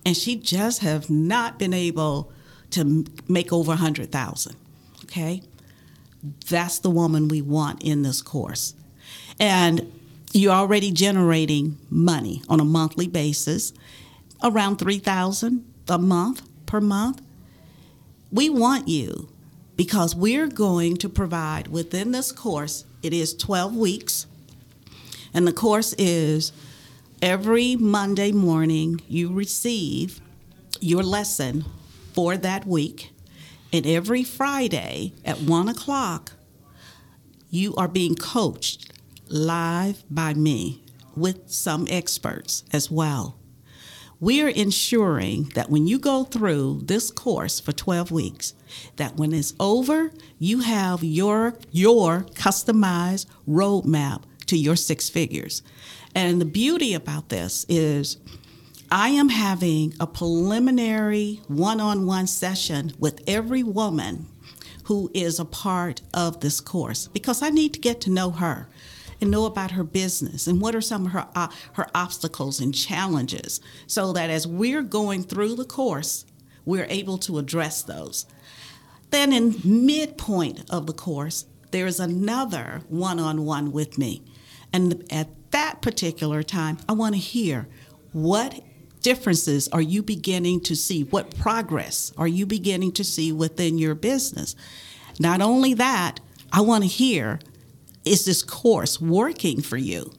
and 0.05 0.15
she 0.15 0.35
just 0.35 0.81
have 0.81 1.09
not 1.09 1.57
been 1.57 1.73
able 1.73 2.31
to 2.71 3.05
make 3.27 3.51
over 3.51 3.71
a 3.71 3.75
100,000. 3.75 4.55
Okay? 5.05 5.41
That's 6.49 6.79
the 6.79 6.89
woman 6.89 7.27
we 7.27 7.41
want 7.41 7.83
in 7.83 8.03
this 8.03 8.21
course. 8.21 8.75
And 9.39 9.91
you're 10.33 10.53
already 10.53 10.91
generating 10.91 11.77
money 11.89 12.43
on 12.49 12.59
a 12.59 12.65
monthly 12.65 13.07
basis 13.07 13.73
around 14.43 14.77
3000 14.77 15.65
a 15.89 15.97
month 15.97 16.41
per 16.65 16.81
month. 16.81 17.21
We 18.31 18.49
want 18.49 18.87
you 18.87 19.29
because 19.75 20.15
we're 20.15 20.47
going 20.47 20.97
to 20.97 21.09
provide 21.09 21.67
within 21.67 22.11
this 22.11 22.31
course, 22.31 22.85
it 23.03 23.13
is 23.13 23.35
12 23.35 23.75
weeks, 23.75 24.25
and 25.33 25.45
the 25.45 25.53
course 25.53 25.93
is 25.97 26.51
every 27.21 27.75
Monday 27.75 28.31
morning 28.31 29.01
you 29.07 29.31
receive 29.31 30.21
your 30.79 31.03
lesson 31.03 31.65
for 32.13 32.37
that 32.37 32.65
week, 32.65 33.11
and 33.73 33.85
every 33.85 34.23
Friday 34.23 35.13
at 35.25 35.41
1 35.41 35.67
o'clock, 35.67 36.33
you 37.49 37.75
are 37.75 37.87
being 37.87 38.15
coached 38.15 38.91
live 39.27 40.03
by 40.09 40.33
me 40.33 40.83
with 41.15 41.49
some 41.49 41.87
experts 41.89 42.63
as 42.71 42.89
well 42.89 43.37
we 44.25 44.41
are 44.41 44.49
ensuring 44.49 45.43
that 45.53 45.69
when 45.69 45.85
you 45.85 45.99
go 45.99 46.23
through 46.23 46.81
this 46.83 47.11
course 47.11 47.59
for 47.59 47.71
12 47.71 48.09
weeks 48.09 48.55
that 48.95 49.15
when 49.17 49.31
it's 49.31 49.53
over 49.59 50.11
you 50.39 50.61
have 50.61 51.03
your 51.03 51.53
your 51.71 52.21
customized 52.33 53.27
roadmap 53.47 54.23
to 54.47 54.57
your 54.57 54.75
six 54.75 55.09
figures. 55.09 55.61
And 56.15 56.41
the 56.41 56.45
beauty 56.45 56.95
about 56.95 57.29
this 57.29 57.67
is 57.69 58.17
I 58.89 59.09
am 59.09 59.29
having 59.29 59.93
a 59.99 60.07
preliminary 60.07 61.41
one-on-one 61.47 62.25
session 62.25 62.93
with 62.97 63.21
every 63.27 63.61
woman 63.61 64.25
who 64.85 65.11
is 65.13 65.39
a 65.39 65.45
part 65.45 66.01
of 66.15 66.39
this 66.39 66.59
course 66.59 67.09
because 67.09 67.43
I 67.43 67.51
need 67.51 67.75
to 67.75 67.79
get 67.79 68.01
to 68.01 68.09
know 68.09 68.31
her 68.31 68.67
and 69.25 69.31
know 69.31 69.45
about 69.45 69.71
her 69.71 69.83
business 69.83 70.47
and 70.47 70.61
what 70.61 70.75
are 70.75 70.81
some 70.81 71.07
of 71.07 71.11
her 71.11 71.27
uh, 71.35 71.49
her 71.73 71.87
obstacles 71.93 72.59
and 72.61 72.73
challenges 72.73 73.59
so 73.87 74.13
that 74.13 74.29
as 74.29 74.47
we're 74.47 74.83
going 74.83 75.23
through 75.23 75.55
the 75.55 75.65
course 75.65 76.25
we're 76.63 76.87
able 76.89 77.17
to 77.19 77.37
address 77.37 77.83
those. 77.83 78.25
Then 79.11 79.33
in 79.33 79.55
midpoint 79.63 80.63
of 80.69 80.87
the 80.87 80.93
course 80.93 81.45
there 81.71 81.87
is 81.87 81.99
another 81.99 82.81
one-on-one 82.87 83.71
with 83.71 83.97
me. 83.97 84.23
And 84.71 85.03
at 85.11 85.29
that 85.51 85.81
particular 85.81 86.43
time 86.43 86.77
i 86.87 86.93
want 86.93 87.15
to 87.15 87.19
hear 87.19 87.67
what 88.13 88.63
differences 89.01 89.67
are 89.69 89.81
you 89.81 90.01
beginning 90.01 90.59
to 90.61 90.75
see? 90.75 91.03
What 91.03 91.35
progress 91.37 92.13
are 92.17 92.27
you 92.27 92.45
beginning 92.45 92.91
to 92.93 93.03
see 93.03 93.31
within 93.31 93.77
your 93.77 93.95
business? 93.95 94.55
Not 95.19 95.41
only 95.41 95.73
that 95.73 96.19
i 96.53 96.61
want 96.61 96.83
to 96.83 96.87
hear 96.87 97.39
is 98.05 98.25
this 98.25 98.43
course 98.43 99.01
working 99.01 99.61
for 99.61 99.77
you? 99.77 100.11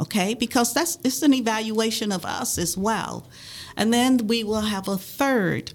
Okay, 0.00 0.34
because 0.34 0.74
that's 0.74 0.98
it's 1.04 1.22
an 1.22 1.34
evaluation 1.34 2.10
of 2.10 2.24
us 2.24 2.58
as 2.58 2.76
well. 2.76 3.28
And 3.76 3.92
then 3.92 4.26
we 4.26 4.42
will 4.42 4.62
have 4.62 4.88
a 4.88 4.96
third 4.96 5.72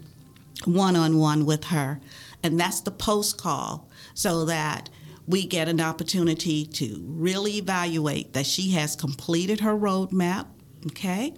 one 0.66 0.96
on 0.96 1.18
one 1.18 1.46
with 1.46 1.66
her, 1.66 2.02
and 2.44 2.60
that's 2.60 2.82
the 2.82 2.92
post 2.92 3.38
call, 3.38 3.90
so 4.14 4.44
that 4.46 4.90
we 5.26 5.46
get 5.46 5.70
an 5.70 5.80
opportunity 5.80 6.66
to 6.66 7.02
really 7.06 7.58
evaluate 7.58 8.34
that 8.34 8.46
she 8.46 8.72
has 8.72 8.96
completed 8.96 9.60
her 9.60 9.76
roadmap, 9.76 10.48
okay? 10.88 11.34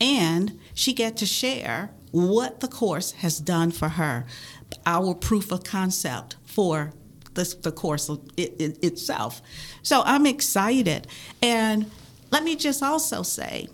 And 0.00 0.58
she 0.74 0.94
get 0.94 1.18
to 1.18 1.26
share 1.26 1.90
what 2.12 2.60
the 2.60 2.68
course 2.68 3.12
has 3.12 3.38
done 3.38 3.70
for 3.70 3.90
her, 3.90 4.26
our 4.86 5.14
proof 5.14 5.52
of 5.52 5.64
concept 5.64 6.36
for 6.44 6.92
the, 7.36 7.56
the 7.62 7.72
course 7.72 8.08
it, 8.36 8.54
it, 8.58 8.84
itself. 8.84 9.40
So 9.82 10.02
I'm 10.04 10.26
excited. 10.26 11.06
And 11.40 11.90
let 12.30 12.42
me 12.42 12.56
just 12.56 12.82
also 12.82 13.22
say, 13.22 13.68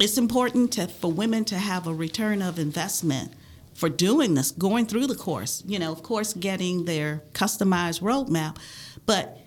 it's 0.00 0.16
important 0.16 0.72
to, 0.74 0.88
for 0.88 1.12
women 1.12 1.44
to 1.46 1.58
have 1.58 1.86
a 1.86 1.92
return 1.92 2.40
of 2.40 2.58
investment 2.58 3.32
for 3.74 3.88
doing 3.88 4.34
this, 4.34 4.50
going 4.50 4.86
through 4.86 5.06
the 5.06 5.14
course. 5.14 5.62
You 5.66 5.78
know, 5.78 5.92
of 5.92 6.02
course, 6.02 6.32
getting 6.32 6.84
their 6.84 7.22
customized 7.32 8.00
roadmap, 8.00 8.56
but 9.06 9.38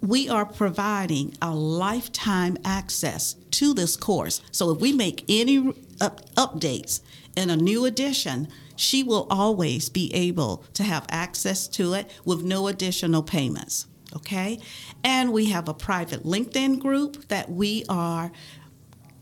we 0.00 0.28
are 0.28 0.44
providing 0.44 1.36
a 1.40 1.54
lifetime 1.54 2.56
access 2.64 3.34
to 3.52 3.72
this 3.72 3.96
course. 3.96 4.42
So 4.50 4.70
if 4.70 4.80
we 4.80 4.92
make 4.92 5.24
any 5.28 5.72
up- 6.00 6.34
updates 6.34 7.00
in 7.36 7.50
a 7.50 7.56
new 7.56 7.84
edition, 7.84 8.48
she 8.82 9.02
will 9.02 9.26
always 9.30 9.88
be 9.88 10.12
able 10.12 10.64
to 10.74 10.82
have 10.82 11.06
access 11.08 11.68
to 11.68 11.94
it 11.94 12.10
with 12.24 12.42
no 12.42 12.68
additional 12.68 13.22
payments. 13.22 13.86
Okay? 14.14 14.60
And 15.04 15.32
we 15.32 15.46
have 15.46 15.68
a 15.68 15.74
private 15.74 16.24
LinkedIn 16.24 16.80
group 16.80 17.28
that 17.28 17.50
we 17.50 17.84
are 17.88 18.32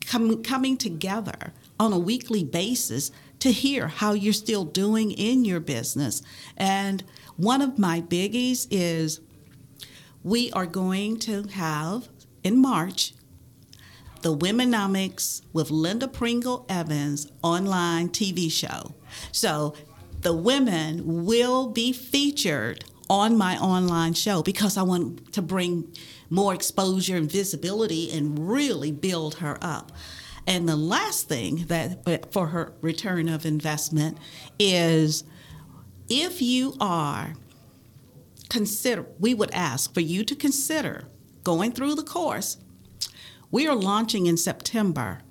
com- 0.06 0.42
coming 0.42 0.76
together 0.76 1.52
on 1.78 1.92
a 1.92 1.98
weekly 1.98 2.42
basis 2.42 3.10
to 3.40 3.52
hear 3.52 3.88
how 3.88 4.12
you're 4.12 4.32
still 4.32 4.64
doing 4.64 5.12
in 5.12 5.44
your 5.44 5.60
business. 5.60 6.22
And 6.56 7.04
one 7.36 7.62
of 7.62 7.78
my 7.78 8.00
biggies 8.00 8.66
is 8.70 9.20
we 10.22 10.50
are 10.52 10.66
going 10.66 11.18
to 11.20 11.44
have 11.44 12.08
in 12.42 12.60
March 12.60 13.14
the 14.22 14.36
Womenomics 14.36 15.40
with 15.54 15.70
Linda 15.70 16.06
Pringle 16.06 16.66
Evans 16.68 17.30
online 17.42 18.10
TV 18.10 18.52
show. 18.52 18.94
So 19.32 19.74
the 20.20 20.34
women 20.34 21.24
will 21.24 21.68
be 21.68 21.92
featured 21.92 22.84
on 23.08 23.36
my 23.36 23.58
online 23.58 24.14
show 24.14 24.42
because 24.42 24.76
I 24.76 24.82
want 24.82 25.32
to 25.32 25.42
bring 25.42 25.92
more 26.28 26.54
exposure 26.54 27.16
and 27.16 27.30
visibility 27.30 28.10
and 28.12 28.48
really 28.48 28.92
build 28.92 29.36
her 29.36 29.58
up. 29.60 29.90
And 30.46 30.68
the 30.68 30.76
last 30.76 31.28
thing 31.28 31.66
that 31.66 32.32
for 32.32 32.48
her 32.48 32.72
return 32.80 33.28
of 33.28 33.44
investment 33.44 34.18
is 34.58 35.24
if 36.08 36.40
you 36.40 36.74
are 36.80 37.34
consider 38.48 39.06
we 39.18 39.32
would 39.32 39.50
ask 39.52 39.94
for 39.94 40.00
you 40.00 40.24
to 40.24 40.34
consider 40.34 41.08
going 41.44 41.72
through 41.72 41.94
the 41.94 42.02
course. 42.02 42.58
We 43.50 43.66
are 43.66 43.74
launching 43.74 44.26
in 44.26 44.36
September 44.36 45.22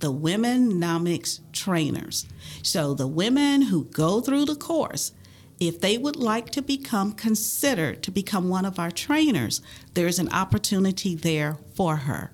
the 0.00 0.12
Womenomics 0.12 1.40
trainers. 1.52 2.26
So 2.62 2.94
the 2.94 3.06
women 3.06 3.62
who 3.62 3.84
go 3.84 4.20
through 4.20 4.44
the 4.46 4.56
course 4.56 5.12
if 5.60 5.80
they 5.80 5.98
would 5.98 6.16
like 6.16 6.50
to 6.50 6.62
become 6.62 7.12
considered 7.12 8.02
to 8.02 8.10
become 8.10 8.48
one 8.48 8.64
of 8.64 8.78
our 8.78 8.90
trainers, 8.90 9.60
there's 9.94 10.18
an 10.18 10.32
opportunity 10.32 11.14
there 11.14 11.58
for 11.74 11.96
her. 11.96 12.32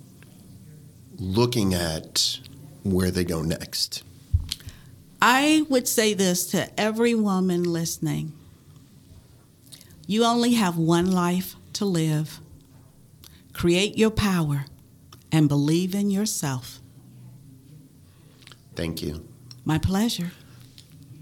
looking 1.19 1.75
at 1.75 2.39
where 2.83 3.11
they 3.11 3.25
go 3.25 3.43
next? 3.43 4.03
I 5.23 5.67
would 5.69 5.87
say 5.87 6.15
this 6.15 6.47
to 6.47 6.81
every 6.81 7.15
woman 7.15 7.63
listening 7.63 8.33
you 10.11 10.25
only 10.25 10.55
have 10.55 10.77
one 10.77 11.13
life 11.13 11.55
to 11.75 11.85
live. 11.85 12.41
Create 13.61 13.99
your 13.99 14.11
power 14.11 14.65
and 15.31 15.47
believe 15.47 15.95
in 15.95 16.09
yourself. 16.09 16.81
Thank 18.75 19.03
you. 19.03 19.29
My 19.67 19.77
pleasure. 19.77 20.31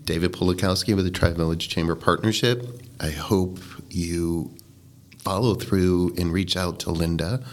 David 0.04 0.32
Polakowski 0.32 0.94
with 0.94 1.04
the 1.04 1.10
Tri 1.10 1.32
Village 1.32 1.68
Chamber 1.68 1.96
Partnership. 1.96 2.80
I 3.00 3.10
hope 3.10 3.58
you 3.90 4.54
follow 5.18 5.56
through 5.56 6.14
and 6.16 6.32
reach 6.32 6.56
out 6.56 6.78
to 6.78 6.92
Linda 6.92 7.44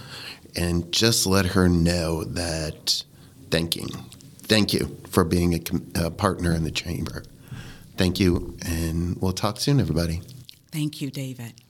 and 0.56 0.92
just 0.92 1.26
let 1.26 1.48
her 1.48 1.68
know 1.68 2.24
that 2.24 3.04
thank 3.50 3.76
you. 3.76 3.88
Thank 4.44 4.72
you 4.72 5.00
for 5.10 5.24
being 5.24 5.56
a, 5.56 6.06
a 6.06 6.12
partner 6.12 6.54
in 6.54 6.64
the 6.64 6.70
chamber. 6.70 7.24
Thank 7.98 8.20
you, 8.20 8.56
and 8.64 9.20
we'll 9.20 9.34
talk 9.34 9.60
soon, 9.60 9.80
everybody. 9.80 10.22
Thank 10.72 11.02
you, 11.02 11.10
David. 11.10 11.65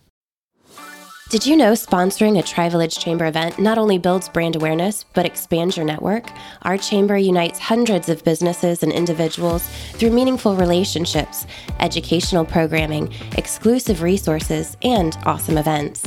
Did 1.27 1.43
you 1.43 1.57
know 1.57 1.71
sponsoring 1.71 2.37
a 2.37 2.43
Tri 2.43 2.69
Village 2.69 2.99
Chamber 2.99 3.25
event 3.25 3.57
not 3.57 3.79
only 3.79 3.97
builds 3.97 4.29
brand 4.29 4.55
awareness, 4.55 5.05
but 5.15 5.25
expands 5.25 5.75
your 5.75 5.83
network? 5.85 6.29
Our 6.61 6.77
chamber 6.77 7.17
unites 7.17 7.57
hundreds 7.57 8.09
of 8.09 8.23
businesses 8.23 8.83
and 8.83 8.91
individuals 8.91 9.67
through 9.93 10.11
meaningful 10.11 10.55
relationships, 10.55 11.47
educational 11.79 12.45
programming, 12.45 13.11
exclusive 13.39 14.03
resources, 14.03 14.77
and 14.83 15.17
awesome 15.25 15.57
events. 15.57 16.03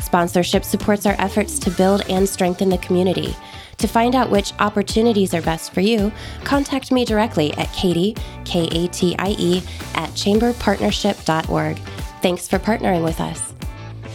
Sponsorship 0.00 0.64
supports 0.64 1.04
our 1.04 1.16
efforts 1.18 1.58
to 1.58 1.70
build 1.70 2.00
and 2.08 2.26
strengthen 2.26 2.70
the 2.70 2.78
community. 2.78 3.36
To 3.76 3.86
find 3.86 4.14
out 4.14 4.30
which 4.30 4.54
opportunities 4.60 5.34
are 5.34 5.42
best 5.42 5.74
for 5.74 5.82
you, 5.82 6.10
contact 6.44 6.90
me 6.90 7.04
directly 7.04 7.52
at 7.58 7.70
Katie, 7.74 8.16
K 8.46 8.66
A 8.72 8.88
T 8.88 9.14
I 9.18 9.36
E, 9.38 9.58
at 9.94 10.08
chamberpartnership.org. 10.12 11.78
Thanks 12.22 12.48
for 12.48 12.58
partnering 12.58 13.04
with 13.04 13.20
us. 13.20 13.54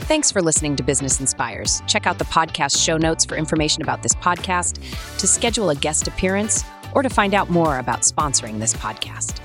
Thanks 0.10 0.32
for 0.32 0.42
listening 0.42 0.76
to 0.78 0.82
Business 0.82 1.20
Inspires. 1.20 1.84
Check 1.86 2.08
out 2.08 2.18
the 2.18 2.26
podcast 2.26 2.84
show 2.84 2.98
notes 2.98 3.24
for 3.24 3.38
information 3.38 3.84
about 3.84 4.02
this 4.02 4.16
podcast, 4.16 4.80
to 5.20 5.28
schedule 5.28 5.70
a 5.70 5.76
guest 5.76 6.08
appearance, 6.08 6.64
or 6.96 7.04
to 7.04 7.12
find 7.12 7.36
out 7.36 7.52
more 7.52 7.78
about 7.78 8.02
sponsoring 8.02 8.58
this 8.58 8.74
podcast. 8.74 9.40